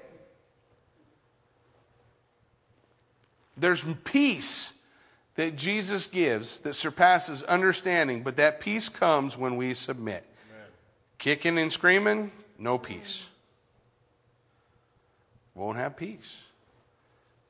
[3.57, 4.75] There's peace
[5.37, 10.25] that Jesus gives that surpasses understanding, but that peace comes when we submit.
[10.51, 10.69] Amen.
[11.19, 13.27] Kicking and screaming, no peace.
[15.55, 16.37] Won't have peace.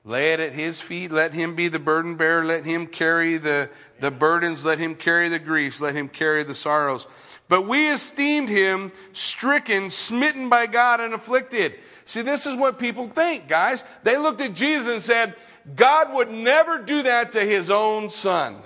[0.04, 1.10] Lay it at his feet.
[1.10, 2.44] Let him be the burden bearer.
[2.44, 3.68] Let him carry the,
[3.98, 4.64] the burdens.
[4.64, 5.80] Let him carry the griefs.
[5.80, 7.08] Let him carry the sorrows.
[7.48, 11.74] But we esteemed him stricken, smitten by God, and afflicted.
[12.04, 13.82] See, this is what people think, guys.
[14.04, 15.34] They looked at Jesus and said,
[15.74, 18.58] God would never do that to his own son.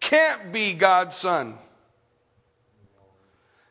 [0.00, 1.58] Can't be God's son.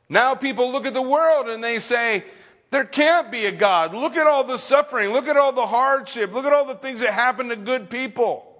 [0.09, 2.25] Now people look at the world and they say,
[2.71, 3.93] there can't be a God.
[3.93, 5.11] Look at all the suffering.
[5.11, 6.33] Look at all the hardship.
[6.33, 8.51] Look at all the things that happen to good people.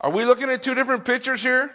[0.00, 1.72] Are we looking at two different pictures here?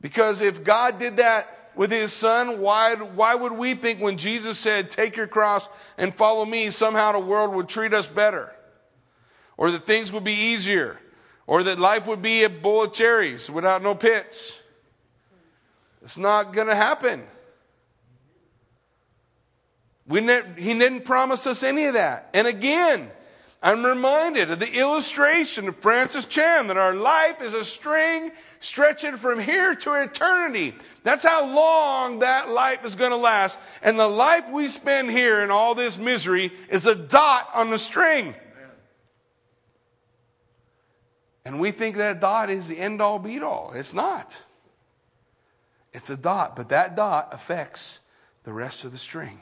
[0.00, 4.58] Because if God did that with his son, why, why would we think when Jesus
[4.58, 8.52] said, Take your cross and follow me, somehow the world would treat us better?
[9.58, 10.98] Or that things would be easier?
[11.46, 14.58] Or that life would be a bowl of cherries without no pits?
[16.02, 17.24] It's not going to happen.
[20.06, 22.30] We ne- he didn't promise us any of that.
[22.32, 23.10] And again,
[23.62, 29.16] I'm reminded of the illustration of Francis Chan that our life is a string stretching
[29.16, 30.74] from here to eternity.
[31.04, 33.58] That's how long that life is going to last.
[33.82, 37.78] And the life we spend here in all this misery is a dot on the
[37.78, 38.34] string.
[41.44, 43.72] And we think that dot is the end all be all.
[43.74, 44.44] It's not.
[45.92, 48.00] It's a dot, but that dot affects
[48.44, 49.40] the rest of the string.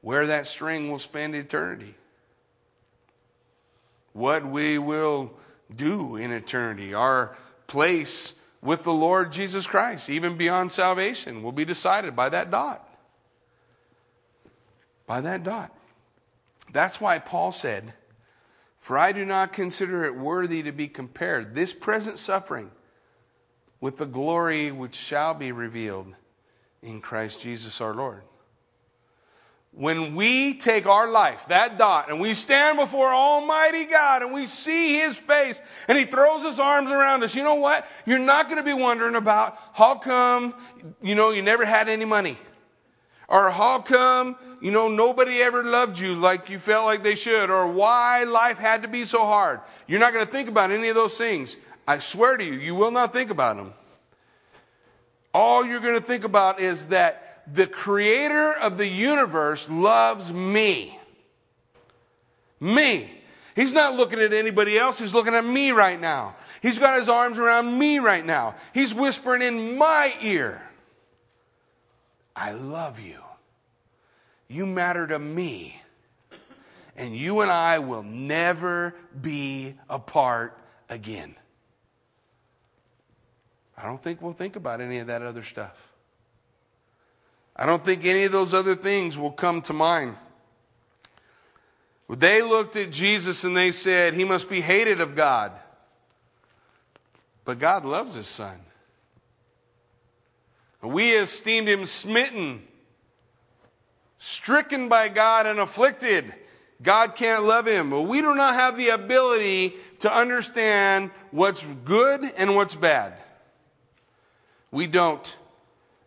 [0.00, 1.94] Where that string will spend eternity
[4.12, 5.32] what we will
[5.74, 11.64] do in eternity, our place with the Lord Jesus Christ, even beyond salvation, will be
[11.64, 12.86] decided by that dot.
[15.06, 15.74] By that dot.
[16.72, 17.94] That's why Paul said,
[18.78, 22.70] For I do not consider it worthy to be compared, this present suffering,
[23.80, 26.14] with the glory which shall be revealed
[26.82, 28.22] in Christ Jesus our Lord
[29.72, 34.46] when we take our life, that dot, and we stand before Almighty God and we
[34.46, 37.86] see His face and He throws His arms around us, you know what?
[38.04, 40.54] You're not going to be wondering about how come,
[41.00, 42.36] you know, you never had any money.
[43.28, 47.48] Or how come, you know, nobody ever loved you like you felt like they should.
[47.48, 49.60] Or why life had to be so hard.
[49.86, 51.56] You're not going to think about any of those things.
[51.86, 53.72] I swear to you, you will not think about them.
[55.32, 60.98] All you're going to think about is that the creator of the universe loves me.
[62.60, 63.10] Me.
[63.56, 64.98] He's not looking at anybody else.
[64.98, 66.36] He's looking at me right now.
[66.62, 68.54] He's got his arms around me right now.
[68.72, 70.62] He's whispering in my ear,
[72.36, 73.18] I love you.
[74.48, 75.80] You matter to me.
[76.96, 81.34] And you and I will never be apart again.
[83.76, 85.89] I don't think we'll think about any of that other stuff.
[87.60, 90.16] I don't think any of those other things will come to mind.
[92.08, 95.52] They looked at Jesus and they said, He must be hated of God.
[97.44, 98.58] But God loves His Son.
[100.82, 102.62] We esteemed Him smitten,
[104.16, 106.34] stricken by God, and afflicted.
[106.82, 107.90] God can't love Him.
[107.90, 113.12] But we do not have the ability to understand what's good and what's bad.
[114.72, 115.36] We don't.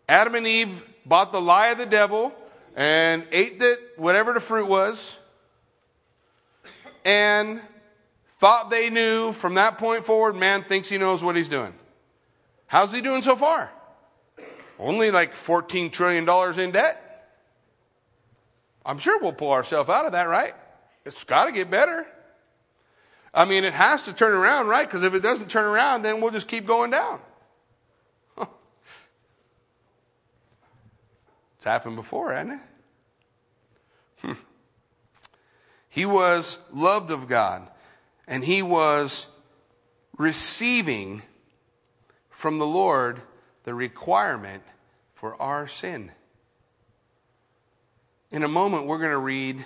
[0.10, 2.34] Adam and Eve bought the lie of the devil
[2.76, 5.18] and ate the, whatever the fruit was
[7.06, 7.62] and
[8.40, 11.74] thought they knew from that point forward, man thinks he knows what he's doing.
[12.68, 13.72] How's he doing so far?
[14.80, 16.28] Only like $14 trillion
[16.60, 17.00] in debt.
[18.86, 20.54] I'm sure we'll pull ourselves out of that, right?
[21.06, 22.06] It's got to get better.
[23.34, 24.86] I mean, it has to turn around, right?
[24.86, 27.20] Because if it doesn't turn around, then we'll just keep going down.
[31.64, 32.60] It's happened before, hasn't it?
[34.18, 34.34] Hmm.
[35.88, 37.70] He was loved of God,
[38.28, 39.28] and he was
[40.18, 41.22] receiving
[42.30, 43.22] from the Lord
[43.64, 44.64] the requirement
[45.14, 46.12] for our sin.
[48.30, 49.64] In a moment, we're going to read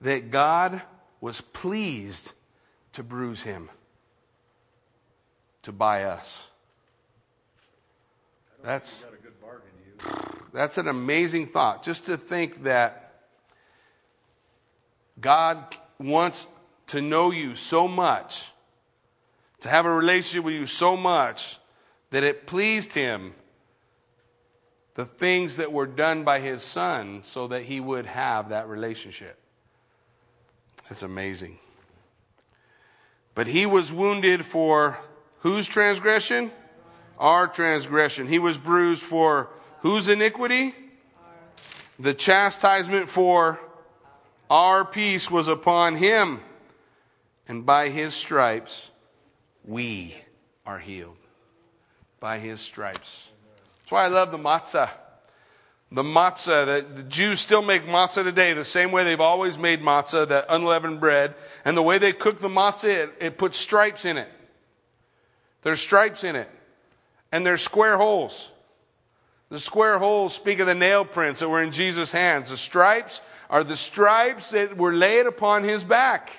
[0.00, 0.82] that God
[1.20, 2.32] was pleased
[2.94, 3.70] to bruise him
[5.62, 6.48] to buy us.
[8.60, 9.04] That's
[10.52, 11.82] that's an amazing thought.
[11.82, 13.12] Just to think that
[15.20, 16.46] God wants
[16.88, 18.50] to know you so much,
[19.60, 21.58] to have a relationship with you so much,
[22.10, 23.34] that it pleased Him
[24.94, 29.38] the things that were done by His Son so that He would have that relationship.
[30.88, 31.58] That's amazing.
[33.34, 34.98] But He was wounded for
[35.40, 36.50] whose transgression?
[37.18, 38.28] Our transgression.
[38.28, 40.74] He was bruised for Whose iniquity?
[41.98, 43.60] The chastisement for
[44.50, 46.40] our peace was upon him,
[47.46, 48.90] and by his stripes
[49.64, 50.16] we
[50.66, 51.16] are healed.
[52.20, 53.28] By his stripes.
[53.80, 54.90] That's why I love the matzah.
[55.90, 59.80] The matzah, that the Jews still make matzah today the same way they've always made
[59.80, 61.34] matzah, that unleavened bread.
[61.64, 64.30] And the way they cook the matzah, it, it puts stripes in it.
[65.62, 66.50] There's stripes in it.
[67.32, 68.50] And there's square holes.
[69.50, 72.50] The square holes speak of the nail prints that were in Jesus' hands.
[72.50, 76.30] The stripes are the stripes that were laid upon his back.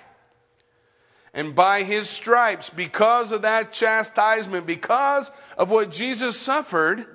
[1.34, 7.08] And by his stripes, because of that chastisement, because of what Jesus suffered,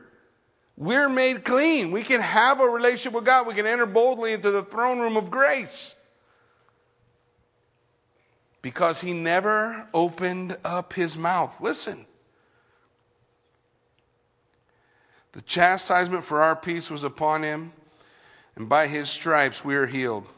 [0.76, 1.92] We're made clean.
[1.92, 3.46] We can have a relationship with God.
[3.46, 5.94] We can enter boldly into the throne room of grace.
[8.60, 11.60] Because he never opened up his mouth.
[11.60, 12.06] Listen.
[15.34, 17.72] The chastisement for our peace was upon him,
[18.54, 20.28] and by his stripes we are healed.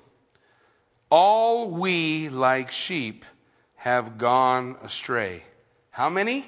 [1.10, 3.26] All we, like sheep,
[3.74, 5.42] have gone astray.
[5.90, 6.46] How many?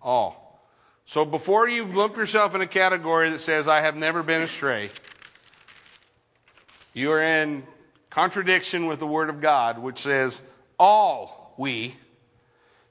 [0.00, 0.62] All.
[1.04, 4.90] So before you lump yourself in a category that says, I have never been astray,
[6.94, 7.64] you are in
[8.10, 10.40] contradiction with the Word of God, which says,
[10.78, 11.96] All we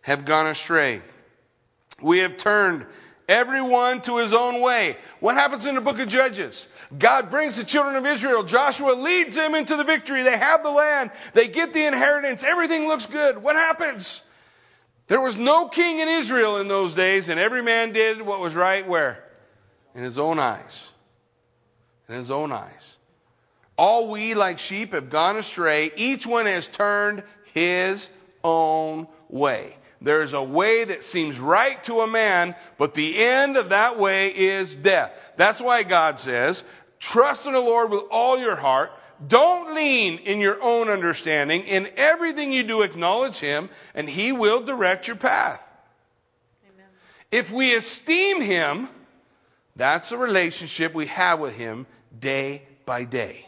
[0.01, 1.01] have gone astray.
[2.01, 2.85] We have turned
[3.27, 4.97] everyone to his own way.
[5.19, 6.67] What happens in the book of Judges?
[6.97, 8.43] God brings the children of Israel.
[8.43, 10.23] Joshua leads them into the victory.
[10.23, 11.11] They have the land.
[11.33, 12.43] They get the inheritance.
[12.43, 13.41] Everything looks good.
[13.41, 14.21] What happens?
[15.07, 18.55] There was no king in Israel in those days, and every man did what was
[18.55, 19.23] right where?
[19.93, 20.89] In his own eyes.
[22.07, 22.97] In his own eyes.
[23.77, 25.91] All we, like sheep, have gone astray.
[25.95, 28.09] Each one has turned his
[28.43, 29.75] own way.
[30.01, 34.35] There's a way that seems right to a man, but the end of that way
[34.35, 35.13] is death.
[35.37, 36.63] That's why God says,
[36.99, 38.91] trust in the Lord with all your heart.
[39.27, 41.61] Don't lean in your own understanding.
[41.63, 45.63] In everything you do, acknowledge Him, and He will direct your path.
[46.73, 46.87] Amen.
[47.31, 48.89] If we esteem Him,
[49.75, 51.85] that's a relationship we have with Him
[52.19, 53.45] day by day.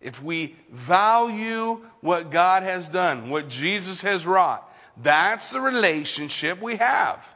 [0.00, 4.70] If we value what God has done, what Jesus has wrought,
[5.02, 7.28] that's the relationship we have.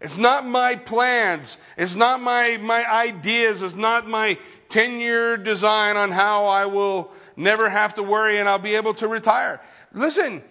[0.00, 1.58] It's not my plans.
[1.76, 3.62] It's not my, my ideas.
[3.62, 4.38] It's not my
[4.68, 8.94] 10 year design on how I will never have to worry and I'll be able
[8.94, 9.60] to retire.
[9.92, 10.42] Listen,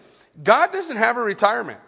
[0.43, 1.79] God doesn't have a retirement.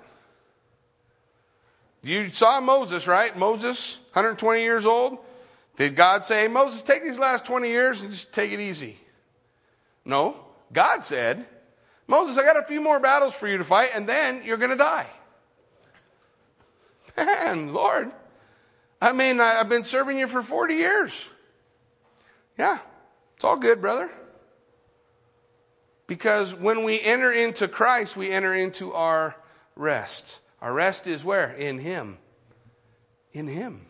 [2.01, 3.37] You saw Moses, right?
[3.37, 5.17] Moses, 120 years old.
[5.75, 8.97] Did God say, Moses, take these last 20 years and just take it easy?
[10.05, 10.37] No.
[10.71, 11.45] God said,
[12.09, 14.71] Moses, I got a few more battles for you to fight, and then you're going
[14.71, 15.05] to die.
[17.17, 18.11] Man, Lord,
[18.99, 21.29] I mean, I've been serving you for 40 years.
[22.57, 22.79] Yeah,
[23.35, 24.09] it's all good, brother.
[26.07, 29.35] Because when we enter into Christ, we enter into our
[29.75, 30.39] rest.
[30.63, 31.51] Our rest is where?
[31.51, 32.17] In Him.
[33.33, 33.85] In Him.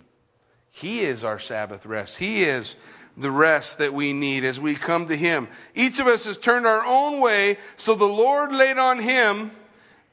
[0.72, 2.17] He is our Sabbath rest.
[2.17, 2.76] He is
[3.20, 5.49] the rest that we need as we come to Him.
[5.76, 9.51] Each of us has turned our own way, so the Lord laid on Him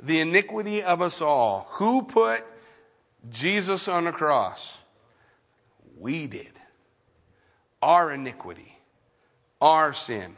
[0.00, 1.68] the iniquity of us all.
[1.74, 2.44] Who put
[3.30, 4.76] Jesus on the cross?
[5.98, 6.50] We did.
[7.80, 8.76] Our iniquity,
[9.60, 10.36] our sin,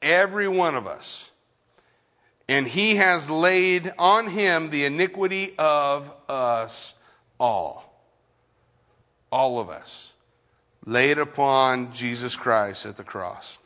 [0.00, 1.30] every one of us.
[2.48, 6.94] And He has laid on Him the iniquity of us
[7.38, 7.84] all.
[9.30, 10.14] All of us
[10.88, 13.58] laid upon Jesus Christ at the cross.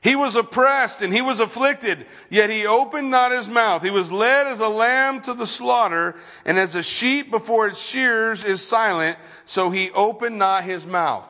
[0.00, 3.82] He was oppressed and he was afflicted, yet he opened not his mouth.
[3.82, 7.82] He was led as a lamb to the slaughter, and as a sheep before its
[7.82, 11.28] shears is silent, so he opened not his mouth.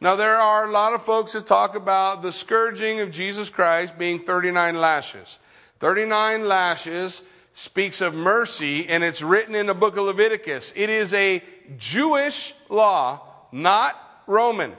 [0.00, 3.98] Now, there are a lot of folks that talk about the scourging of Jesus Christ
[3.98, 5.38] being 39 lashes.
[5.80, 7.20] 39 lashes
[7.52, 10.72] speaks of mercy, and it's written in the book of Leviticus.
[10.76, 11.42] It is a
[11.76, 13.96] Jewish law not
[14.26, 14.72] Roman.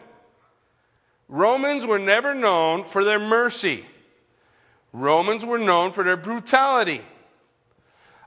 [1.27, 3.83] Romans were never known for their mercy.
[4.93, 7.01] Romans were known for their brutality.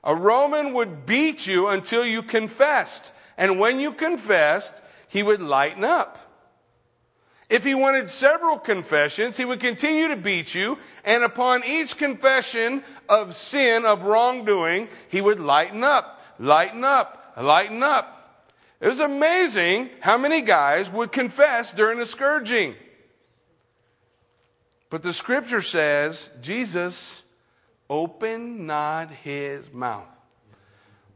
[0.02, 3.12] A Roman would beat you until you confessed.
[3.38, 4.74] And when you confessed,
[5.08, 6.18] he would lighten up.
[7.48, 12.84] If he wanted several confessions, he would continue to beat you, and upon each confession
[13.08, 18.19] of sin, of wrongdoing, he would lighten up, lighten up, lighten up.
[18.80, 22.74] It was amazing how many guys would confess during the scourging.
[24.88, 27.22] But the scripture says Jesus
[27.90, 30.06] opened not his mouth.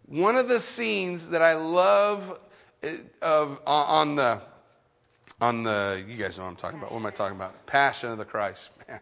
[0.07, 2.39] One of the scenes that I love
[2.83, 4.43] eh, of on the
[5.41, 6.93] on the you guys know what I'm talking about.
[6.93, 7.67] What am I talking about?
[7.67, 9.01] Passion of the Christ, man.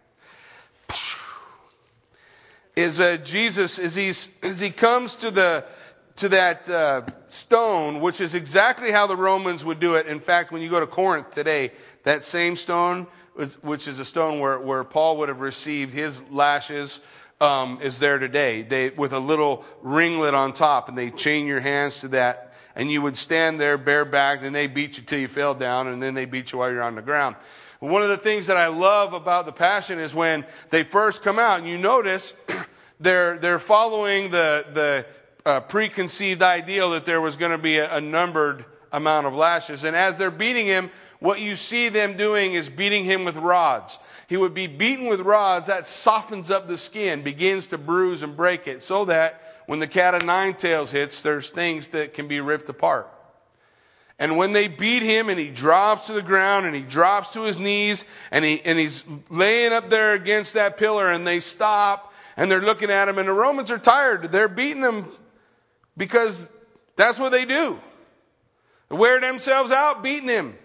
[2.76, 5.64] Is uh, Jesus as he as he comes to the
[6.16, 10.06] to that uh, stone, which is exactly how the Romans would do it.
[10.06, 11.72] In fact, when you go to Corinth today,
[12.04, 13.06] that same stone,
[13.62, 17.00] which is a stone where, where Paul would have received his lashes,
[17.40, 18.62] um, is there today.
[18.62, 22.90] They, with a little ringlet on top, and they chain your hands to that, and
[22.90, 26.14] you would stand there bareback, and they beat you till you fell down, and then
[26.14, 27.36] they beat you while you're on the ground.
[27.80, 31.38] One of the things that I love about the Passion is when they first come
[31.38, 32.32] out, and you notice
[33.00, 35.06] they're, they're following the, the
[35.45, 39.84] uh, preconceived ideal that there was going to be a, a, numbered amount of lashes.
[39.84, 43.99] And as they're beating him, what you see them doing is beating him with rods.
[44.28, 48.36] He would be beaten with rods that softens up the skin, begins to bruise and
[48.36, 52.28] break it, so that when the cat of nine tails hits, there's things that can
[52.28, 53.09] be ripped apart.
[54.18, 57.43] And when they beat him and he drops to the ground and he drops to
[57.43, 62.12] his knees and, he, and he's laying up there against that pillar and they stop
[62.36, 64.30] and they're looking at him and the Romans are tired.
[64.30, 65.09] They're beating him
[65.97, 66.51] because
[66.97, 67.80] that's what they do.
[68.88, 70.57] They wear themselves out beating him.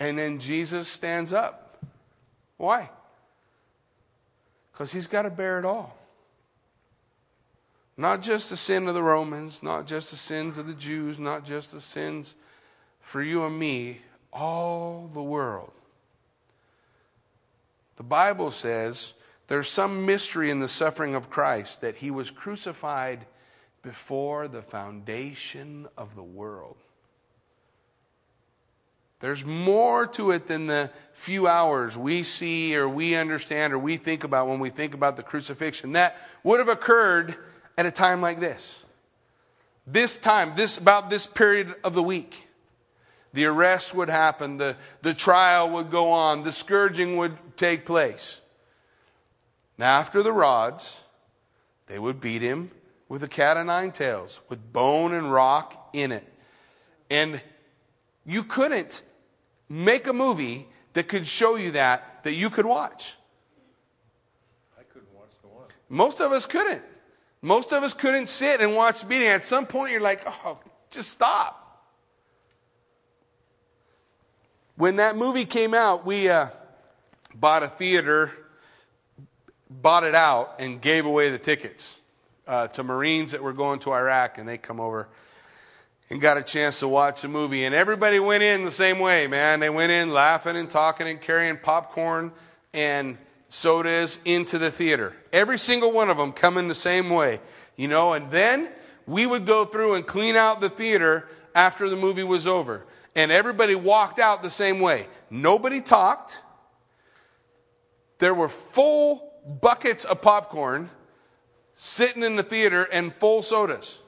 [0.00, 1.78] And then Jesus stands up.
[2.56, 2.90] Why?
[4.72, 5.96] Because he's got to bear it all.
[7.96, 11.44] Not just the sin of the Romans, not just the sins of the Jews, not
[11.44, 12.36] just the sins
[13.00, 14.00] for you and me,
[14.32, 15.72] all the world.
[17.96, 19.14] The Bible says
[19.48, 23.26] there's some mystery in the suffering of Christ that he was crucified
[23.82, 26.76] before the foundation of the world.
[29.20, 33.96] There's more to it than the few hours we see or we understand or we
[33.96, 35.92] think about when we think about the crucifixion.
[35.92, 37.36] That would have occurred
[37.76, 38.78] at a time like this.
[39.86, 42.46] This time, this about this period of the week.
[43.32, 48.40] The arrest would happen, the, the trial would go on, the scourging would take place.
[49.78, 51.00] Now, after the rods,
[51.86, 52.72] they would beat him
[53.08, 56.26] with a cat of nine tails, with bone and rock in it.
[57.08, 57.40] And
[58.26, 59.02] you couldn't
[59.68, 63.14] make a movie that could show you that, that you could watch.
[64.78, 65.68] I couldn't watch the one.
[65.88, 66.82] Most of us couldn't.
[67.40, 69.28] Most of us couldn't sit and watch the beating.
[69.28, 70.58] At some point, you're like, oh,
[70.90, 71.64] just stop.
[74.74, 76.48] When that movie came out, we uh,
[77.34, 78.32] bought a theater,
[79.70, 81.96] bought it out, and gave away the tickets
[82.46, 85.08] uh, to Marines that were going to Iraq, and they come over
[86.10, 87.64] and got a chance to watch the movie.
[87.64, 89.60] And everybody went in the same way, man.
[89.60, 92.32] They went in laughing and talking and carrying popcorn
[92.72, 93.18] and
[93.50, 95.14] sodas into the theater.
[95.32, 97.40] Every single one of them coming the same way,
[97.76, 98.70] you know, and then
[99.06, 102.84] we would go through and clean out the theater after the movie was over.
[103.14, 105.08] And everybody walked out the same way.
[105.30, 106.40] Nobody talked.
[108.18, 110.90] There were full buckets of popcorn
[111.74, 113.98] sitting in the theater and full sodas.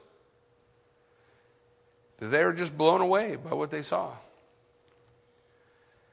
[2.19, 4.11] They were just blown away by what they saw.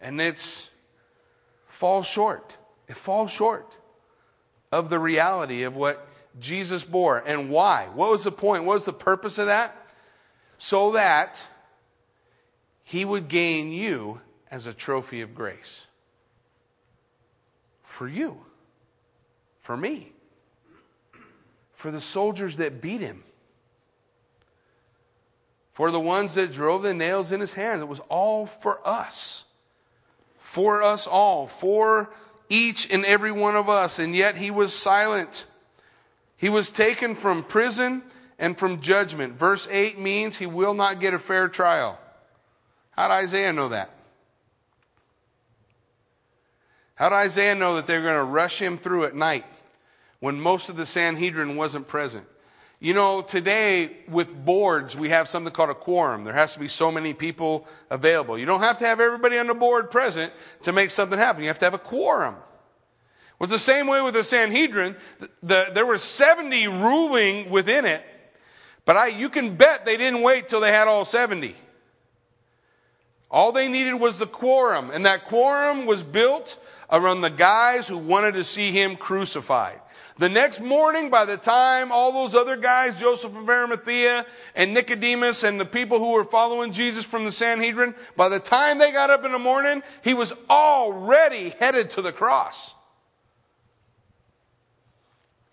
[0.01, 0.71] And it's
[1.67, 2.57] falls short.
[2.89, 3.77] It falls short
[4.73, 6.09] of the reality of what
[6.41, 7.89] Jesus bore and why.
[7.93, 8.65] What was the point?
[8.65, 9.77] What was the purpose of that?
[10.57, 11.47] So that
[12.85, 14.21] he would gain you
[14.51, 15.85] as a trophy of grace.
[17.83, 18.41] For you.
[19.69, 20.11] For me.
[21.75, 23.23] For the soldiers that beat him.
[25.75, 27.83] For the ones that drove the nails in his hands.
[27.83, 29.45] It was all for us.
[30.39, 31.47] For us all.
[31.47, 32.09] For
[32.49, 35.45] each and every one of us, and yet he was silent.
[36.39, 38.03] He was taken from prison
[38.39, 39.35] and from judgment.
[39.35, 41.99] Verse 8 means he will not get a fair trial.
[42.93, 43.91] How did Isaiah know that?
[46.95, 49.45] How did Isaiah know that they're going to rush him through at night
[50.21, 52.27] when most of the Sanhedrin wasn't present?
[52.81, 56.23] You know, today with boards, we have something called a quorum.
[56.23, 58.39] There has to be so many people available.
[58.39, 61.43] You don't have to have everybody on the board present to make something happen.
[61.43, 62.35] You have to have a quorum.
[62.35, 64.95] It was the same way with the Sanhedrin.
[65.19, 68.05] The, the, there were 70 ruling within it,
[68.85, 71.57] but I, you can bet they didn't wait till they had all 70.
[73.31, 76.59] All they needed was the quorum, and that quorum was built
[76.91, 79.81] around the guys who wanted to see him crucified.
[80.19, 84.27] The next morning, by the time all those other guys, Joseph of Arimathea
[84.57, 88.79] and Nicodemus and the people who were following Jesus from the Sanhedrin, by the time
[88.79, 92.75] they got up in the morning, he was already headed to the cross.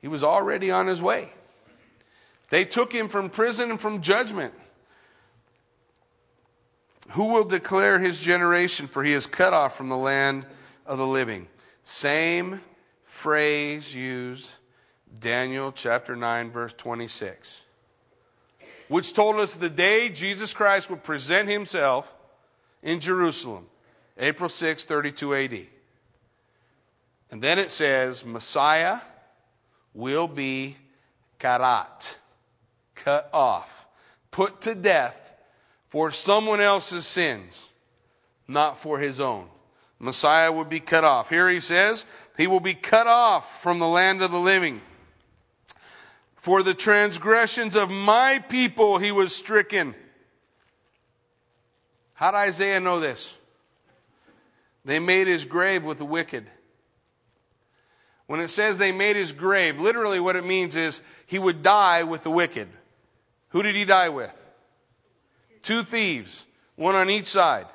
[0.01, 1.31] He was already on his way.
[2.49, 4.53] They took him from prison and from judgment.
[7.09, 8.87] Who will declare his generation?
[8.87, 10.45] For he is cut off from the land
[10.85, 11.47] of the living.
[11.83, 12.61] Same
[13.03, 14.51] phrase used,
[15.19, 17.61] Daniel chapter 9, verse 26,
[18.87, 22.13] which told us the day Jesus Christ would present himself
[22.83, 23.65] in Jerusalem,
[24.17, 25.59] April 6, 32 AD.
[27.31, 28.99] And then it says, Messiah
[29.93, 30.77] will be
[31.39, 32.17] karat,
[32.93, 33.87] cut off,
[34.31, 35.33] put to death
[35.87, 37.69] for someone else's sins,
[38.47, 39.47] not for his own.
[39.99, 41.29] Messiah would be cut off.
[41.29, 42.05] Here he says,
[42.37, 44.81] he will be cut off from the land of the living.
[46.35, 49.95] For the transgressions of my people he was stricken.
[52.13, 53.35] How did Isaiah know this?
[54.83, 56.45] They made his grave with the wicked.
[58.27, 62.03] When it says they made his grave, literally what it means is he would die
[62.03, 62.67] with the wicked.
[63.49, 64.31] Who did he die with?
[65.61, 67.67] Two thieves, one on each side.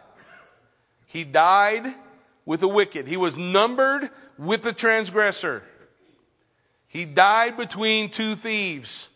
[1.06, 1.92] He died
[2.44, 3.06] with the wicked.
[3.06, 5.62] He was numbered with the transgressor.
[6.88, 9.08] He died between two thieves.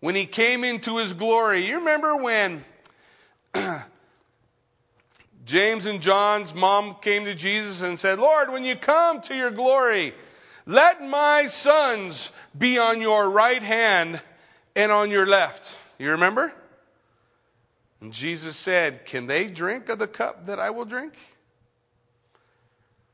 [0.00, 2.64] When he came into his glory, you remember when
[5.44, 9.50] James and John's mom came to Jesus and said, Lord, when you come to your
[9.50, 10.14] glory,
[10.66, 14.20] let my sons be on your right hand
[14.76, 15.80] and on your left.
[15.98, 16.52] You remember?
[18.00, 21.14] And Jesus said, Can they drink of the cup that I will drink?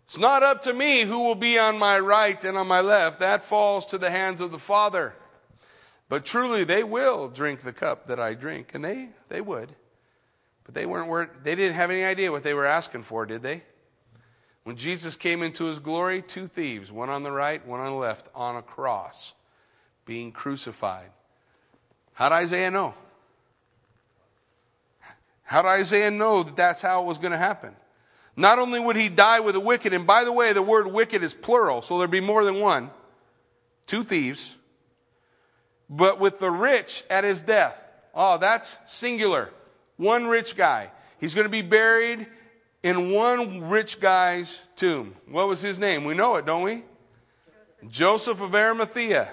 [0.07, 3.21] It's not up to me who will be on my right and on my left.
[3.21, 5.15] That falls to the hands of the Father.
[6.09, 8.75] But truly, they will drink the cup that I drink.
[8.75, 9.71] And they, they would.
[10.65, 13.63] But they weren't, they didn't have any idea what they were asking for, did they?
[14.65, 17.99] When Jesus came into his glory, two thieves, one on the right, one on the
[17.99, 19.35] left, on a cross,
[20.07, 21.11] being crucified.
[22.15, 22.95] How did Isaiah know?
[25.43, 27.77] How did Isaiah know that that's how it was going to happen?
[28.37, 31.23] Not only would he die with the wicked, and by the way, the word wicked
[31.23, 32.91] is plural, so there'd be more than one,
[33.87, 34.57] two thieves,
[35.89, 37.81] but with the rich at his death.
[38.15, 39.51] Oh, that's singular.
[39.97, 40.91] One rich guy.
[41.19, 42.27] He's going to be buried
[42.83, 45.15] in one rich guy's tomb.
[45.29, 46.05] What was his name?
[46.05, 46.83] We know it, don't we?
[47.89, 49.31] Joseph, of Arimathea.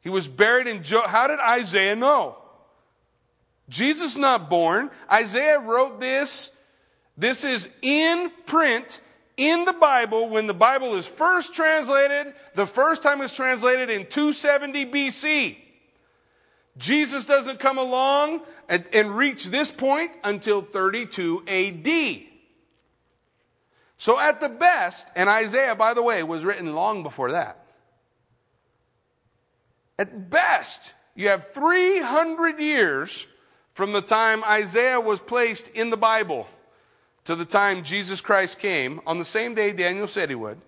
[0.00, 2.36] He was buried in jo- How did Isaiah know?
[3.68, 4.90] Jesus not born.
[5.10, 6.50] Isaiah wrote this.
[7.20, 9.02] This is in print
[9.36, 12.32] in the Bible when the Bible is first translated.
[12.54, 15.58] The first time it's translated in 270 BC.
[16.78, 18.40] Jesus doesn't come along
[18.70, 22.22] and, and reach this point until 32 AD.
[23.98, 27.66] So, at the best, and Isaiah, by the way, was written long before that.
[29.98, 33.26] At best, you have 300 years
[33.74, 36.48] from the time Isaiah was placed in the Bible
[37.24, 40.60] to the time Jesus Christ came on the same day Daniel said he would,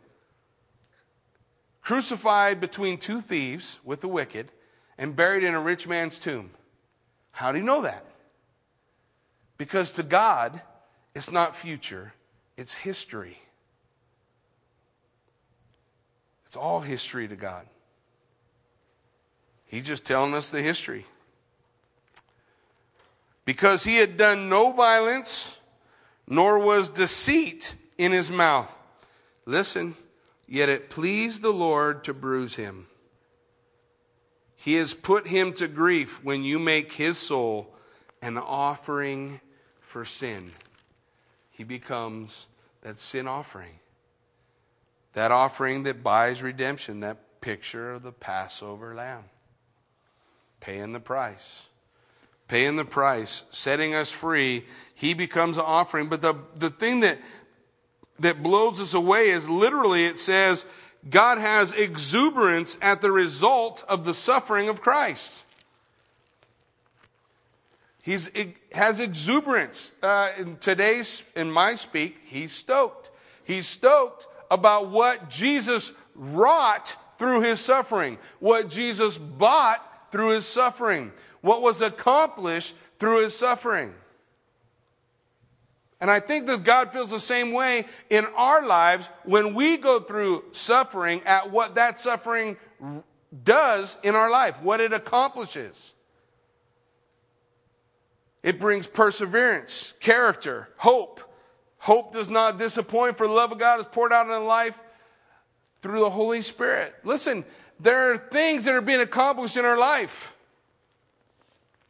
[1.83, 4.51] crucified between two thieves with the wicked
[4.99, 6.51] and buried in a rich man's tomb.
[7.33, 8.05] How do you know that?
[9.59, 10.61] Because to God,
[11.15, 12.13] it's not future,
[12.57, 13.39] it's history.
[16.47, 17.67] It's all history to God.
[19.65, 21.07] He's just telling us the history.
[23.47, 25.57] Because he had done no violence,
[26.33, 28.75] nor was deceit in his mouth.
[29.45, 29.95] Listen,
[30.49, 32.87] yet it pleased the Lord to bruise him.
[34.57, 37.75] He has put him to grief when you make his soul
[38.23, 39.43] an offering
[39.79, 40.53] for sin.
[41.51, 42.47] He becomes
[42.81, 43.79] that sin offering.
[45.13, 49.25] That offering that buys redemption, that picture of the Passover lamb.
[50.61, 51.67] Paying the price.
[52.53, 54.67] Paying the price, setting us free.
[54.95, 56.11] He becomes an offering.
[56.11, 57.19] But the, the thing that,
[58.19, 60.67] that blows us away is literally it says,
[61.09, 65.47] God has exuberance at the result of the suffering of Christ.
[68.03, 68.19] He
[68.73, 69.91] has exuberance.
[70.03, 73.09] Uh, in today's, in my speak, he's stoked.
[73.45, 81.13] He's stoked about what Jesus wrought through his suffering, what Jesus bought through his suffering,
[81.43, 83.93] what was accomplished through his suffering.
[86.01, 90.01] And I think that God feels the same way in our lives when we go
[90.01, 92.57] through suffering at what that suffering
[93.45, 95.93] does in our life, what it accomplishes.
[98.43, 101.21] It brings perseverance, character, hope.
[101.79, 104.79] Hope does not disappoint, for the love of God is poured out in life
[105.83, 106.95] through the Holy Spirit.
[107.05, 107.45] Listen,
[107.79, 110.35] there are things that are being accomplished in our life.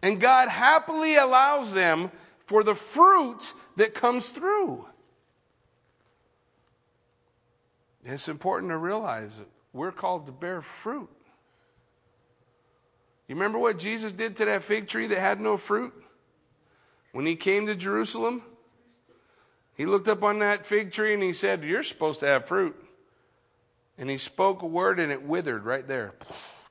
[0.02, 2.10] And God happily allows them
[2.46, 4.84] for the fruit that comes through.
[8.04, 11.08] It's important to realize that we're called to bear fruit.
[13.28, 15.94] You remember what Jesus did to that fig tree that had no fruit?
[17.12, 18.42] When he came to Jerusalem,
[19.74, 22.76] he looked up on that fig tree and he said, You're supposed to have fruit.
[23.96, 26.14] And he spoke a word and it withered right there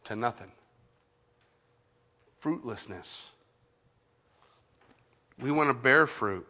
[0.06, 0.52] to nothing.
[2.42, 3.30] Fruitlessness.
[5.40, 6.48] We want to bear fruit.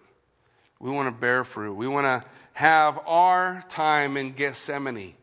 [0.79, 1.75] We want to bear fruit.
[1.75, 2.23] We want to
[2.53, 5.15] have our time in Gethsemane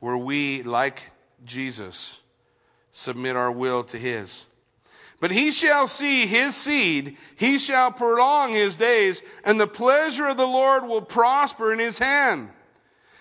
[0.00, 1.02] where we, like
[1.44, 2.20] Jesus,
[2.92, 4.44] submit our will to His.
[5.20, 10.36] But he shall see his seed, he shall prolong his days, and the pleasure of
[10.36, 12.50] the Lord will prosper in his hand.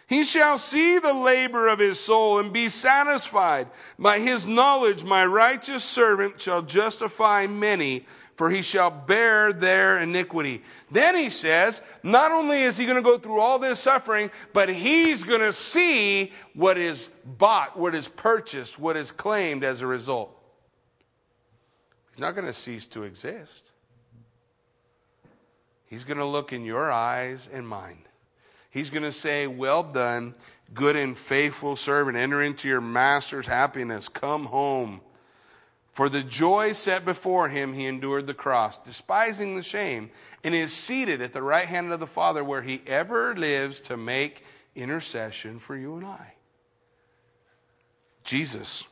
[0.08, 3.68] He shall see the labor of his soul and be satisfied.
[4.00, 8.06] By his knowledge, my righteous servant shall justify many,
[8.36, 10.64] for he shall bear their iniquity.
[10.90, 14.70] Then he says, not only is he going to go through all this suffering, but
[14.70, 19.88] he's going to see what is bought, what is purchased, what is claimed as a
[19.88, 20.34] result.
[22.12, 23.72] He's not going to cease to exist.
[25.88, 28.07] He's going to look in your eyes and mine.
[28.78, 30.36] He's going to say, Well done,
[30.72, 32.16] good and faithful servant.
[32.16, 34.08] Enter into your master's happiness.
[34.08, 35.02] Come home.
[35.94, 40.12] For the joy set before him, he endured the cross, despising the shame,
[40.44, 43.98] and is seated at the right hand of the Father, where he ever lives to
[43.98, 44.44] make
[44.76, 46.34] intercession for you and I.
[48.24, 48.84] Jesus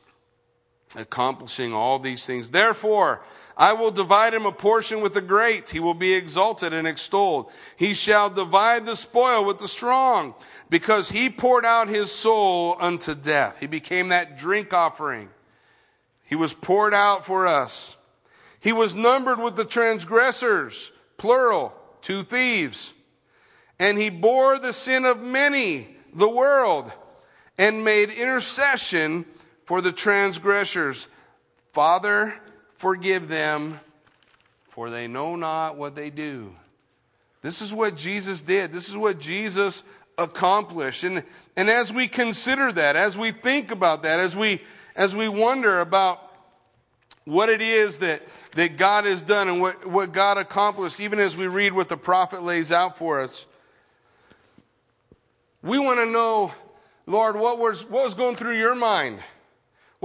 [0.96, 2.50] accomplishing all these things.
[2.50, 3.22] Therefore,
[3.56, 5.70] I will divide him a portion with the great.
[5.70, 7.50] He will be exalted and extolled.
[7.76, 10.34] He shall divide the spoil with the strong,
[10.68, 13.56] because he poured out his soul unto death.
[13.58, 15.30] He became that drink offering.
[16.22, 17.96] He was poured out for us.
[18.60, 22.92] He was numbered with the transgressors, plural, two thieves.
[23.78, 26.92] And he bore the sin of many, the world,
[27.56, 29.24] and made intercession
[29.64, 31.08] for the transgressors.
[31.72, 32.34] Father,
[32.76, 33.80] forgive them,
[34.68, 36.54] for they know not what they do.
[37.42, 38.72] This is what Jesus did.
[38.72, 39.82] This is what Jesus
[40.18, 41.04] accomplished.
[41.04, 41.22] And,
[41.56, 44.60] and as we consider that, as we think about that, as we,
[44.94, 46.20] as we wonder about
[47.24, 48.22] what it is that,
[48.54, 51.96] that God has done and what, what God accomplished, even as we read what the
[51.96, 53.46] prophet lays out for us,
[55.62, 56.52] we want to know,
[57.06, 59.20] Lord, what was, what was going through your mind?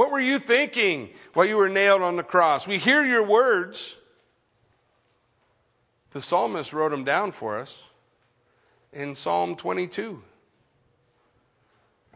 [0.01, 2.65] What were you thinking while you were nailed on the cross?
[2.65, 3.97] We hear your words.
[6.09, 7.83] The psalmist wrote them down for us
[8.91, 10.23] in Psalm 22.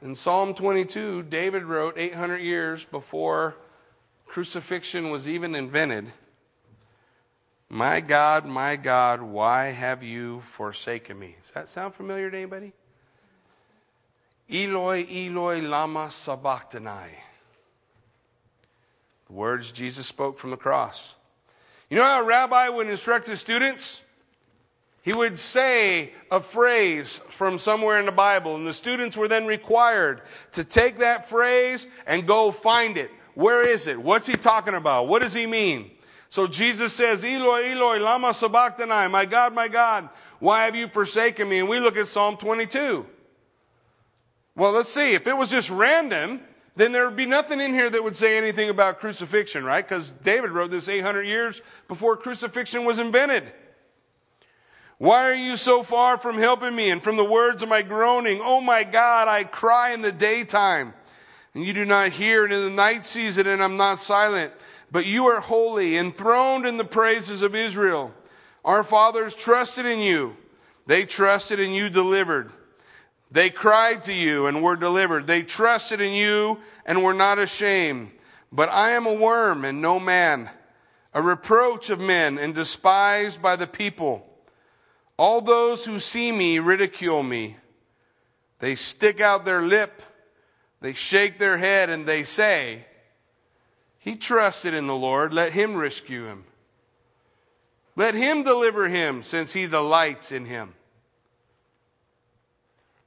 [0.02, 3.56] In Psalm 22, David wrote 800 years before
[4.26, 6.12] crucifixion was even invented
[7.70, 11.36] My God, my God, why have you forsaken me?
[11.44, 12.74] Does that sound familiar to anybody?
[14.50, 17.20] Eloi, Eloi, lama sabachthani
[19.28, 21.15] the words Jesus spoke from the cross.
[21.89, 24.03] You know how a rabbi would instruct his students?
[25.03, 29.45] He would say a phrase from somewhere in the Bible, and the students were then
[29.45, 30.23] required
[30.53, 33.11] to take that phrase and go find it.
[33.36, 34.01] Where is it?
[34.01, 35.07] What's he talking about?
[35.07, 35.91] What does he mean?
[36.30, 40.09] So Jesus says, Eloi, Eloi, lama sabachthani, my God, my God,
[40.39, 41.59] why have you forsaken me?
[41.59, 43.05] And we look at Psalm 22.
[44.55, 45.13] Well, let's see.
[45.13, 46.41] If it was just random,
[46.76, 49.88] then there would be nothing in here that would say anything about crucifixion, right?
[49.88, 53.45] Because David wrote this 800 years before crucifixion was invented.
[54.97, 58.39] Why are you so far from helping me and from the words of my groaning?
[58.41, 60.93] Oh my God, I cry in the daytime,
[61.53, 64.53] and you do not hear, and in the night season, and I'm not silent.
[64.91, 68.13] But you are holy, enthroned in the praises of Israel.
[68.63, 70.38] Our fathers trusted in you.
[70.88, 72.51] They trusted and you delivered.
[73.36, 75.28] They cried to you and were delivered.
[75.28, 78.12] They trusted in you and were not ashamed.
[78.50, 80.50] But I am a worm and no man,
[81.14, 84.26] a reproach of men and despised by the people.
[85.18, 87.58] All those who see me ridicule me.
[88.60, 90.02] They stick out their lip,
[90.80, 92.86] they shake their head, and they say,
[94.00, 96.46] He trusted in the Lord, let him rescue him.
[97.98, 100.74] Let him deliver him, since he delights in him.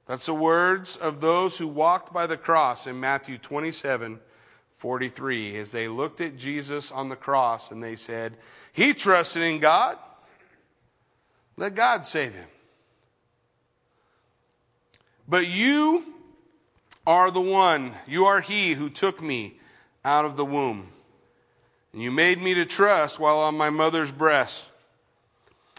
[0.08, 4.18] That's the words of those who walked by the cross in Matthew 27
[4.76, 8.36] 43 as they looked at Jesus on the cross and they said,
[8.72, 9.98] He trusted in God.
[11.56, 12.46] Let God save him.
[15.28, 16.04] But you
[17.06, 19.58] are the one, you are he who took me
[20.04, 20.88] out of the womb.
[21.92, 24.64] And you made me to trust while on my mother's breast.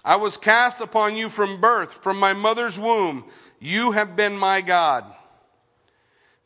[0.03, 3.25] I was cast upon you from birth, from my mother's womb.
[3.59, 5.05] You have been my God.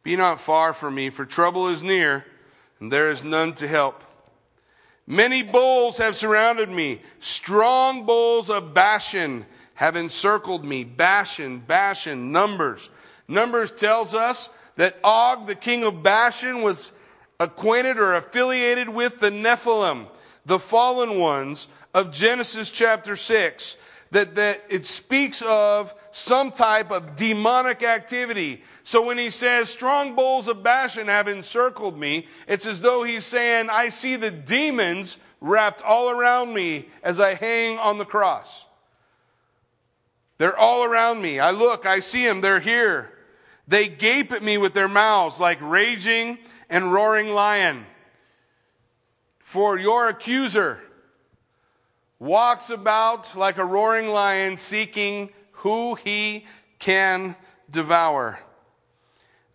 [0.02, 2.26] Be not far from me, for trouble is near,
[2.80, 4.04] and there is none to help.
[5.06, 7.02] Many bulls have surrounded me.
[7.20, 9.46] Strong bulls of Bashan
[9.76, 10.84] have encircled me.
[10.84, 12.90] Bashan, Bashan, Numbers.
[13.28, 16.92] Numbers tells us that Og, the king of Bashan, was
[17.40, 20.08] acquainted or affiliated with the Nephilim,
[20.46, 23.78] the fallen ones of Genesis chapter 6
[24.12, 28.62] that, that it speaks of some type of demonic activity.
[28.84, 33.26] So when he says, strong bulls of Bashan have encircled me, it's as though he's
[33.26, 38.66] saying, I see the demons wrapped all around me as I hang on the cross.
[40.38, 41.40] They're all around me.
[41.40, 43.12] I look, I see them, they're here.
[43.68, 46.38] They gape at me with their mouths like raging
[46.70, 47.86] and roaring lion.
[49.40, 50.80] For your accuser
[52.20, 55.30] walks about like a roaring lion seeking
[55.64, 56.46] who he
[56.78, 57.38] can
[57.72, 58.38] devour.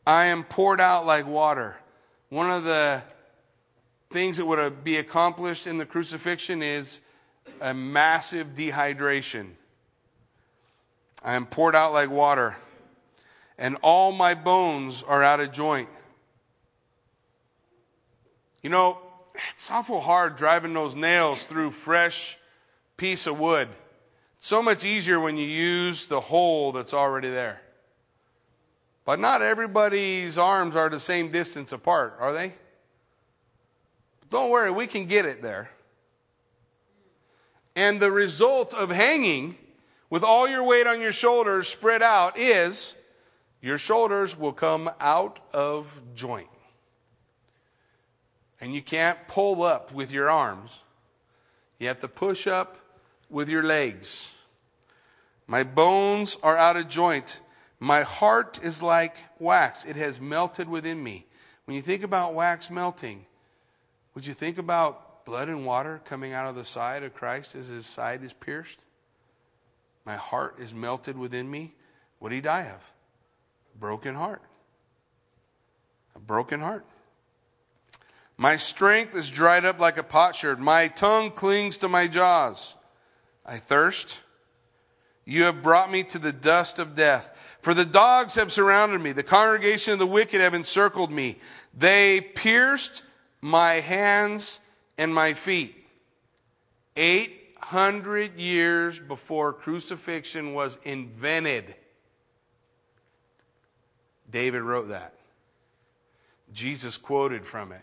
[0.07, 1.77] I am poured out like water.
[2.31, 3.03] One of the
[4.11, 7.03] things that would be accomplished in the crucifixion is
[7.61, 9.51] a massive dehydration.
[11.23, 12.57] I am poured out like water,
[13.59, 15.91] and all my bones are out of joint.
[18.63, 18.97] You know,
[19.51, 22.39] it's awful hard driving those nails through fresh
[22.97, 23.69] piece of wood.
[24.41, 27.61] So much easier when you use the hole that's already there.
[29.05, 32.53] But not everybody's arms are the same distance apart, are they?
[34.30, 35.70] Don't worry, we can get it there.
[37.74, 39.57] And the result of hanging
[40.11, 42.95] with all your weight on your shoulders spread out is
[43.61, 46.49] your shoulders will come out of joint.
[48.61, 50.70] And you can't pull up with your arms.
[51.78, 52.76] You have to push up
[53.31, 54.31] with your legs.
[55.47, 57.41] My bones are out of joint.
[57.81, 59.85] My heart is like wax.
[59.85, 61.26] It has melted within me.
[61.64, 63.24] When you think about wax melting,
[64.14, 67.68] would you think about blood and water coming out of the side of Christ as
[67.68, 68.85] his side is pierced?
[70.05, 71.74] My heart is melted within me.
[72.18, 72.81] What did he die of?
[73.74, 74.43] A broken heart.
[76.16, 76.85] A broken heart.
[78.37, 80.59] My strength is dried up like a potsherd.
[80.59, 82.74] My tongue clings to my jaws.
[83.49, 84.21] I thirst.
[85.25, 87.35] You have brought me to the dust of death.
[87.63, 89.13] For the dogs have surrounded me.
[89.13, 91.39] The congregation of the wicked have encircled me.
[91.77, 93.03] They pierced
[93.41, 94.61] my hands
[94.99, 95.75] and my feet.
[96.97, 101.75] Eight hundred years before crucifixion was invented.
[104.31, 105.15] David wrote that.
[106.53, 107.83] Jesus quoted from it.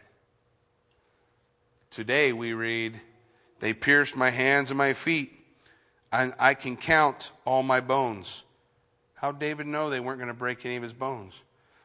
[1.90, 3.00] Today we read,
[3.60, 5.45] They pierced my hands and my feet.
[6.12, 8.44] I, I can count all my bones.
[9.16, 11.34] How did David know they weren't going to break any of his bones?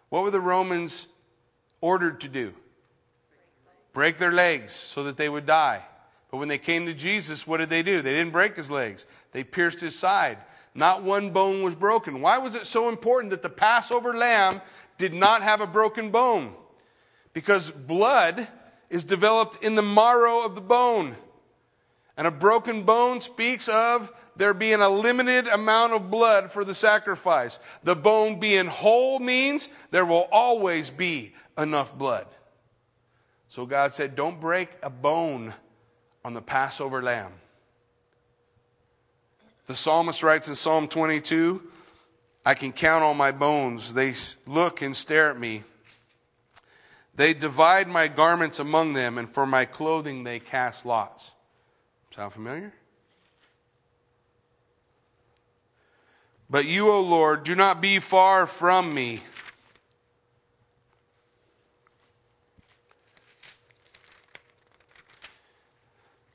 [0.09, 1.07] What were the Romans
[1.81, 2.53] ordered to do?
[3.93, 5.85] Break their legs so that they would die.
[6.31, 8.03] But when they came to Jesus, what did they do?
[8.03, 10.39] They didn't break his legs, they pierced his side.
[10.73, 12.21] Not one bone was broken.
[12.21, 14.61] Why was it so important that the Passover lamb
[14.99, 16.55] did not have a broken bone?
[17.33, 18.47] Because blood
[18.89, 21.17] is developed in the marrow of the bone.
[22.21, 26.75] And a broken bone speaks of there being a limited amount of blood for the
[26.75, 27.59] sacrifice.
[27.83, 32.27] The bone being whole means there will always be enough blood.
[33.49, 35.55] So God said, Don't break a bone
[36.23, 37.33] on the Passover lamb.
[39.67, 41.63] The psalmist writes in Psalm 22
[42.45, 43.95] I can count all my bones.
[43.95, 44.13] They
[44.47, 45.65] look and stare at me.
[47.15, 51.33] They divide my garments among them, and for my clothing they cast lots.
[52.15, 52.73] Sound familiar?
[56.51, 59.23] But you, O Lord, do not be far from me.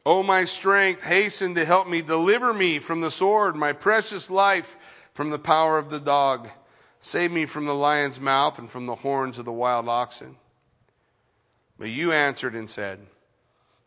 [0.06, 2.02] O my strength, hasten to help me.
[2.02, 4.78] Deliver me from the sword, my precious life
[5.14, 6.48] from the power of the dog.
[7.02, 10.38] Save me from the lion's mouth and from the horns of the wild oxen.
[11.78, 13.00] But you answered and said,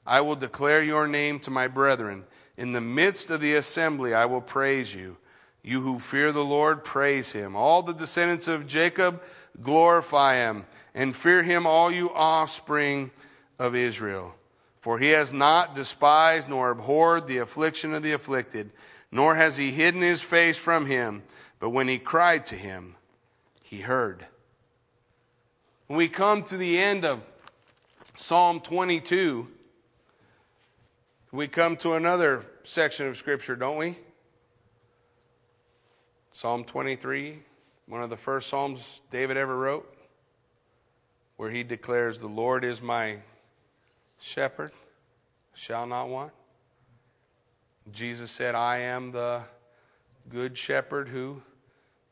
[0.09, 2.25] I will declare your name to my brethren.
[2.57, 5.19] In the midst of the assembly, I will praise you.
[5.63, 7.55] You who fear the Lord, praise him.
[7.55, 9.23] All the descendants of Jacob,
[9.63, 10.65] glorify him.
[10.95, 13.11] And fear him, all you offspring
[13.59, 14.35] of Israel.
[14.81, 18.71] For he has not despised nor abhorred the affliction of the afflicted,
[19.13, 21.23] nor has he hidden his face from him.
[21.61, 22.95] But when he cried to him,
[23.63, 24.25] he heard.
[25.87, 27.21] When we come to the end of
[28.17, 29.49] Psalm 22,
[31.31, 33.99] we come to another section of Scripture, don't we?
[36.33, 37.39] Psalm 23,
[37.87, 39.95] one of the first Psalms David ever wrote,
[41.37, 43.18] where he declares, The Lord is my
[44.20, 44.72] shepherd
[45.53, 46.33] shall not want.
[47.93, 49.43] Jesus said, I am the
[50.29, 51.43] good shepherd who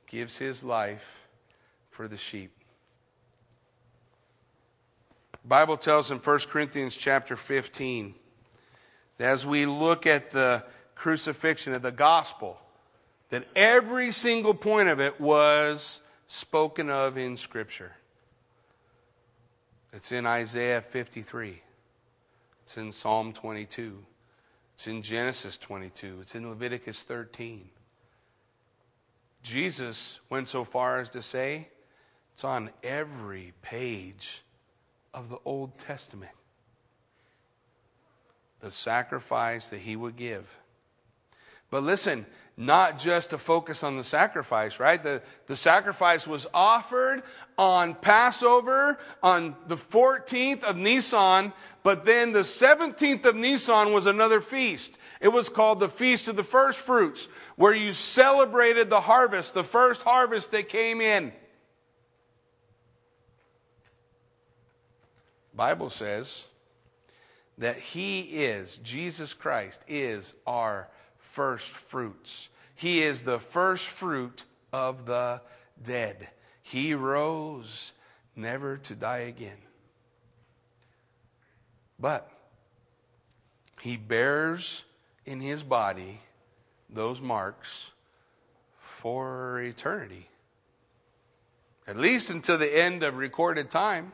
[0.07, 1.27] gives his life
[1.91, 2.51] for the sheep.
[5.33, 8.26] The Bible tells in 1 Corinthians chapter 15 that
[9.19, 10.65] as we look at the
[10.95, 12.59] crucifixion of the gospel,
[13.31, 17.93] that every single point of it was spoken of in Scripture.
[19.93, 21.63] It's in Isaiah 53.
[22.63, 24.05] It's in Psalm 22.
[24.75, 26.19] It's in Genesis 22.
[26.21, 27.69] It's in Leviticus 13.
[29.43, 31.69] Jesus went so far as to say
[32.35, 34.43] it's on every page
[35.15, 36.33] of the Old Testament.
[38.61, 40.49] The sacrifice that he would give.
[41.71, 42.27] But listen,
[42.57, 45.03] not just to focus on the sacrifice, right?
[45.03, 47.23] The, the sacrifice was offered
[47.59, 51.53] on Passover on the 14th of Nisan,
[51.83, 54.97] but then the 17th of Nisan was another feast.
[55.21, 59.65] It was called the Feast of the First Fruits, where you celebrated the harvest, the
[59.65, 61.33] first harvest that came in.
[65.55, 66.47] Bible says
[67.59, 70.89] that he is Jesus Christ is our
[71.19, 72.49] first fruits.
[72.75, 75.41] He is the first fruit of the
[75.83, 76.29] dead.
[76.63, 77.93] He rose
[78.35, 79.57] never to die again.
[81.99, 82.31] But
[83.81, 84.85] he bears
[85.25, 86.21] in his body
[86.91, 87.91] those marks
[88.79, 90.29] for eternity,
[91.87, 94.13] at least until the end of recorded time.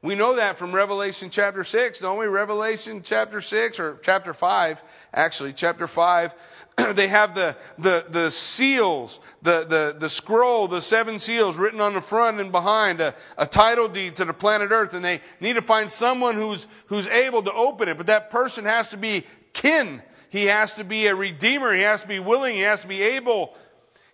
[0.00, 2.26] We know that from Revelation chapter 6, don't we?
[2.26, 4.80] Revelation chapter 6 or chapter 5,
[5.12, 6.34] actually, chapter 5,
[6.94, 11.94] they have the, the, the seals, the, the, the scroll, the seven seals written on
[11.94, 15.54] the front and behind, a, a title deed to the planet Earth, and they need
[15.54, 19.24] to find someone who's, who's able to open it, but that person has to be
[19.52, 20.00] kin.
[20.30, 21.74] He has to be a redeemer.
[21.74, 22.54] He has to be willing.
[22.54, 23.56] He has to be able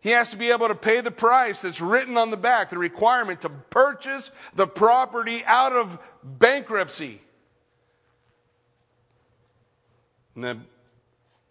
[0.05, 2.77] he has to be able to pay the price that's written on the back, the
[2.77, 7.23] requirement to purchase the property out of bankruptcy.
[10.35, 10.59] And the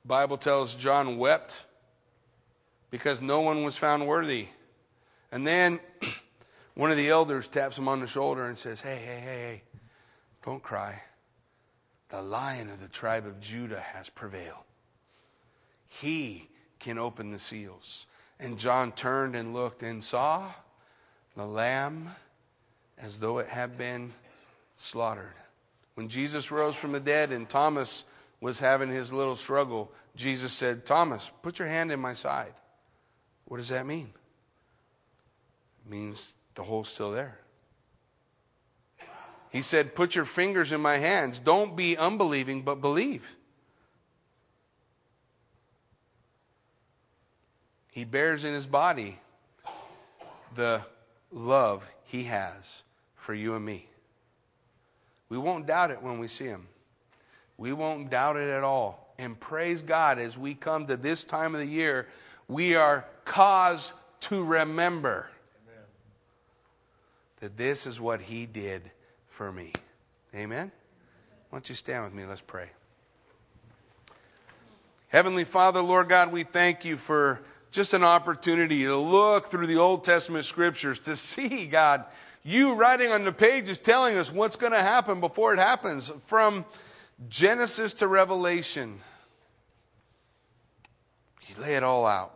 [0.06, 1.66] Bible tells John wept
[2.92, 4.46] because no one was found worthy.
[5.32, 5.80] And then
[6.76, 9.62] one of the elders taps him on the shoulder and says, Hey, hey, hey, hey,
[10.46, 11.02] don't cry.
[12.10, 14.66] The lion of the tribe of Judah has prevailed.
[15.88, 16.50] He
[16.80, 18.06] can open the seals.
[18.44, 20.52] And John turned and looked and saw
[21.38, 22.10] the lamb
[22.98, 24.12] as though it had been
[24.76, 25.34] slaughtered.
[25.96, 28.04] When Jesus rose from the dead and Thomas
[28.42, 32.54] was having his little struggle, Jesus said, Thomas, put your hand in my side.
[33.46, 34.12] What does that mean?
[35.86, 37.40] It means the hole's still there.
[39.52, 41.40] He said, Put your fingers in my hands.
[41.40, 43.38] Don't be unbelieving, but believe.
[47.94, 49.20] He bears in his body
[50.56, 50.82] the
[51.32, 52.82] love he has
[53.16, 53.88] for you and me.
[55.30, 56.66] We won't doubt it when we see him.
[57.56, 59.14] We won't doubt it at all.
[59.20, 62.08] And praise God, as we come to this time of the year,
[62.48, 65.30] we are caused to remember
[65.68, 65.86] Amen.
[67.42, 68.82] that this is what he did
[69.28, 69.72] for me.
[70.34, 70.72] Amen?
[71.52, 72.26] Why don't you stand with me?
[72.26, 72.70] Let's pray.
[75.10, 77.40] Heavenly Father, Lord God, we thank you for
[77.74, 82.06] just an opportunity to look through the Old Testament scriptures to see, God,
[82.44, 86.66] you writing on the pages telling us what's going to happen before it happens from
[87.30, 89.00] Genesis to Revelation.
[91.48, 92.36] You lay it all out.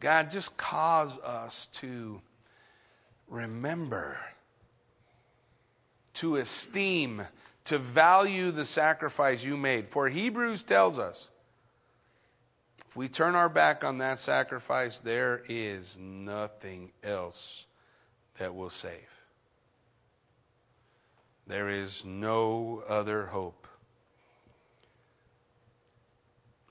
[0.00, 2.18] God, just cause us to
[3.28, 4.16] remember,
[6.14, 7.22] to esteem,
[7.64, 9.88] to value the sacrifice you made.
[9.88, 11.28] For Hebrews tells us
[12.92, 17.64] if we turn our back on that sacrifice, there is nothing else
[18.36, 19.08] that will save.
[21.46, 23.66] There is no other hope.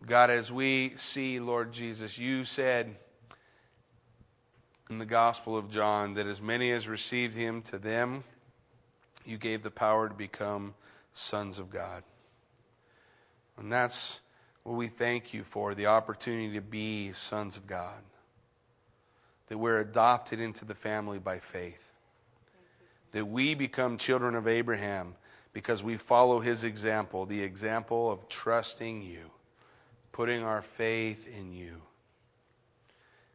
[0.06, 2.96] God, as we see, Lord Jesus, you said
[4.92, 8.24] in the Gospel of John that as many as received him, to them
[9.26, 10.76] you gave the power to become
[11.16, 12.04] sons of God.
[13.58, 14.20] And that's
[14.64, 18.02] well, we thank you for the opportunity to be sons of God,
[19.48, 21.84] that we're adopted into the family by faith,
[23.12, 25.16] that we become children of Abraham
[25.54, 29.32] because we follow his example, the example of trusting you,
[30.12, 31.82] putting our faith in you.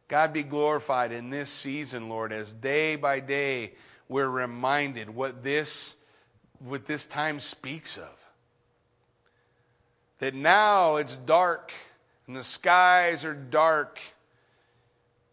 [0.07, 3.73] God be glorified in this season, Lord, as day by day
[4.09, 5.95] we're reminded what this,
[6.59, 8.26] what this time speaks of
[10.19, 11.71] that now it's dark
[12.27, 13.99] and the skies are dark.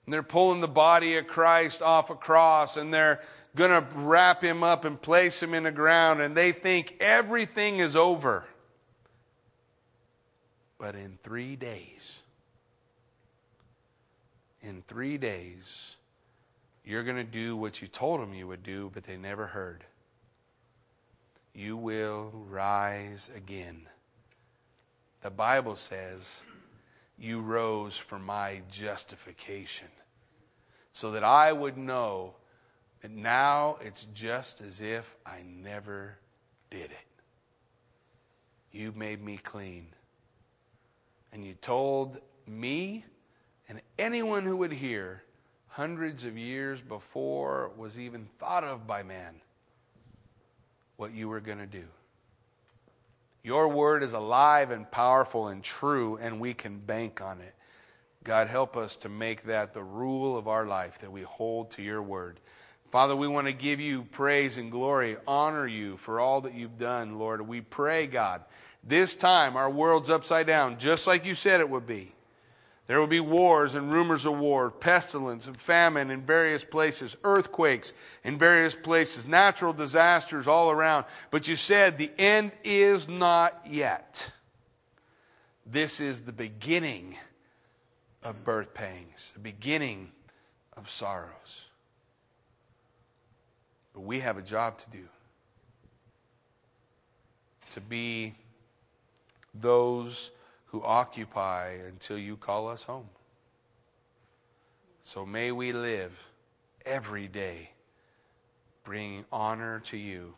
[0.05, 3.20] And they're pulling the body of Christ off a cross and they're
[3.57, 6.20] going to wrap him up and place him in the ground.
[6.20, 8.45] And they think everything is over.
[10.76, 12.20] But in three days,
[14.62, 15.97] in three days,
[16.85, 19.85] you're going to do what you told them you would do, but they never heard.
[21.55, 23.87] you will rise again.
[25.25, 26.43] The Bible says,
[27.18, 29.89] You rose for my justification,
[30.93, 32.35] so that I would know
[33.01, 36.18] that now it's just as if I never
[36.70, 37.07] did it.
[38.70, 39.87] You made me clean.
[41.33, 43.07] And you told me
[43.66, 45.22] and anyone who would hear
[45.68, 49.37] hundreds of years before was even thought of by man
[50.97, 51.85] what you were going to do.
[53.45, 57.55] Your word is alive and powerful and true, and we can bank on it.
[58.25, 61.83] God, help us to make that the rule of our life, that we hold to
[61.83, 62.41] your word.
[62.91, 66.79] Father, we want to give you praise and glory, honor you for all that you've
[66.79, 67.47] done, Lord.
[67.47, 68.43] We pray, God,
[68.83, 72.13] this time our world's upside down, just like you said it would be.
[72.87, 77.95] There will be wars and rumors of war, pestilence and famine in various places, earthquakes
[78.24, 81.07] in various places, natural disasters all around.
[81.30, 84.30] But you said the end is not yet.
[85.64, 87.16] This is the beginning
[88.22, 90.11] of birth pangs, the beginning
[90.76, 91.68] of sorrows.
[93.95, 95.09] But we have a job to do
[97.72, 98.35] to be
[99.55, 100.30] those
[100.75, 103.09] who occupy until you call us home.
[105.03, 106.11] So may we live
[106.85, 107.70] every day
[108.83, 110.35] bringing honor to you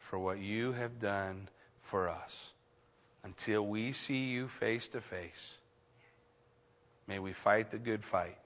[0.00, 1.48] for what you have done
[1.82, 2.50] for us
[3.22, 5.56] until we see you face to face.
[7.06, 8.38] May we fight the good fight.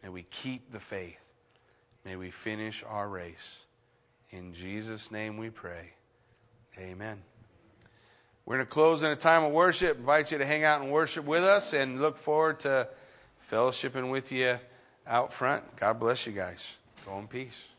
[0.00, 1.18] May we keep the faith.
[2.04, 3.64] May we finish our race.
[4.30, 5.94] In Jesus' name we pray.
[6.78, 7.20] Amen.
[8.50, 9.96] We're going to close in a time of worship.
[9.98, 12.88] Invite you to hang out and worship with us and look forward to
[13.48, 14.58] fellowshipping with you
[15.06, 15.76] out front.
[15.76, 16.76] God bless you guys.
[17.06, 17.69] Go in peace.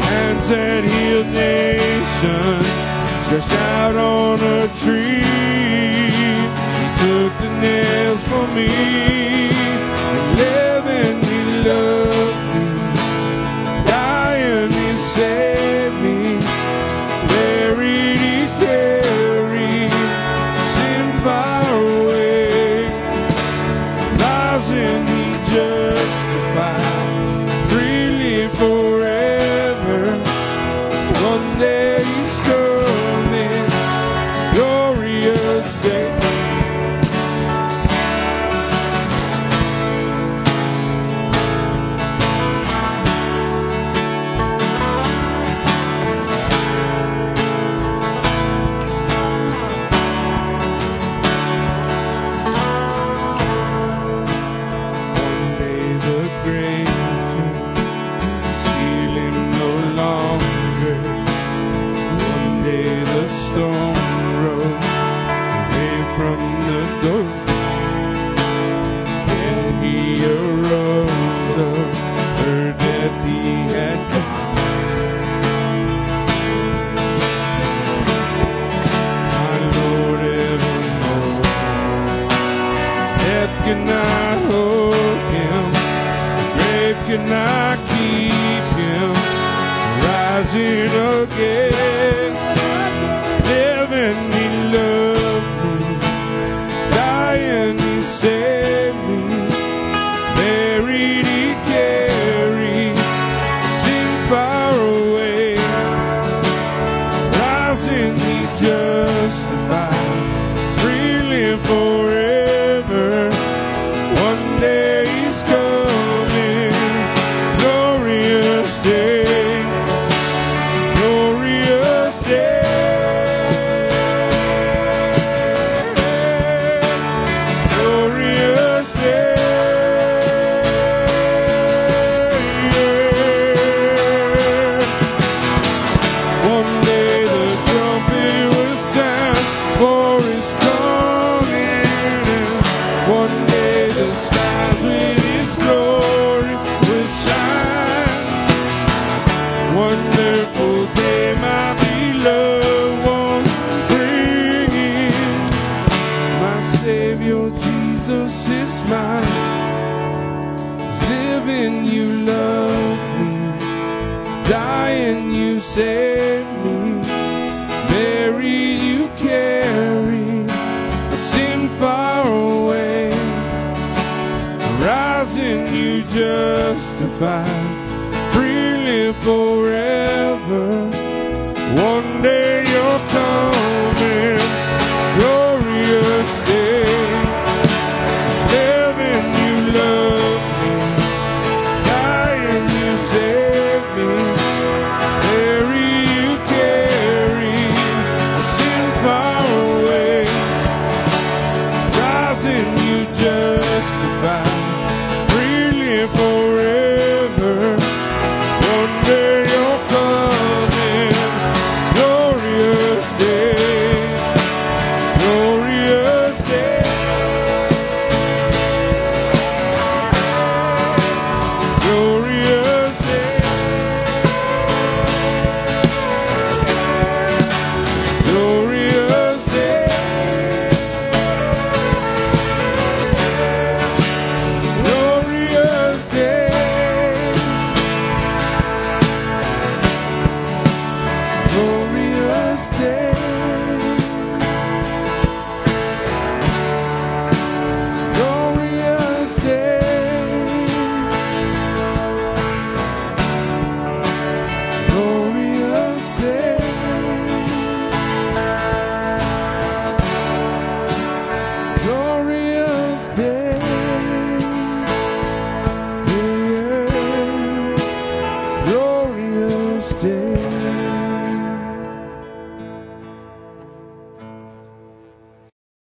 [0.07, 2.67] hands that healed nations
[3.25, 5.21] stretched out on a tree.
[7.01, 9.56] Took the nails for me.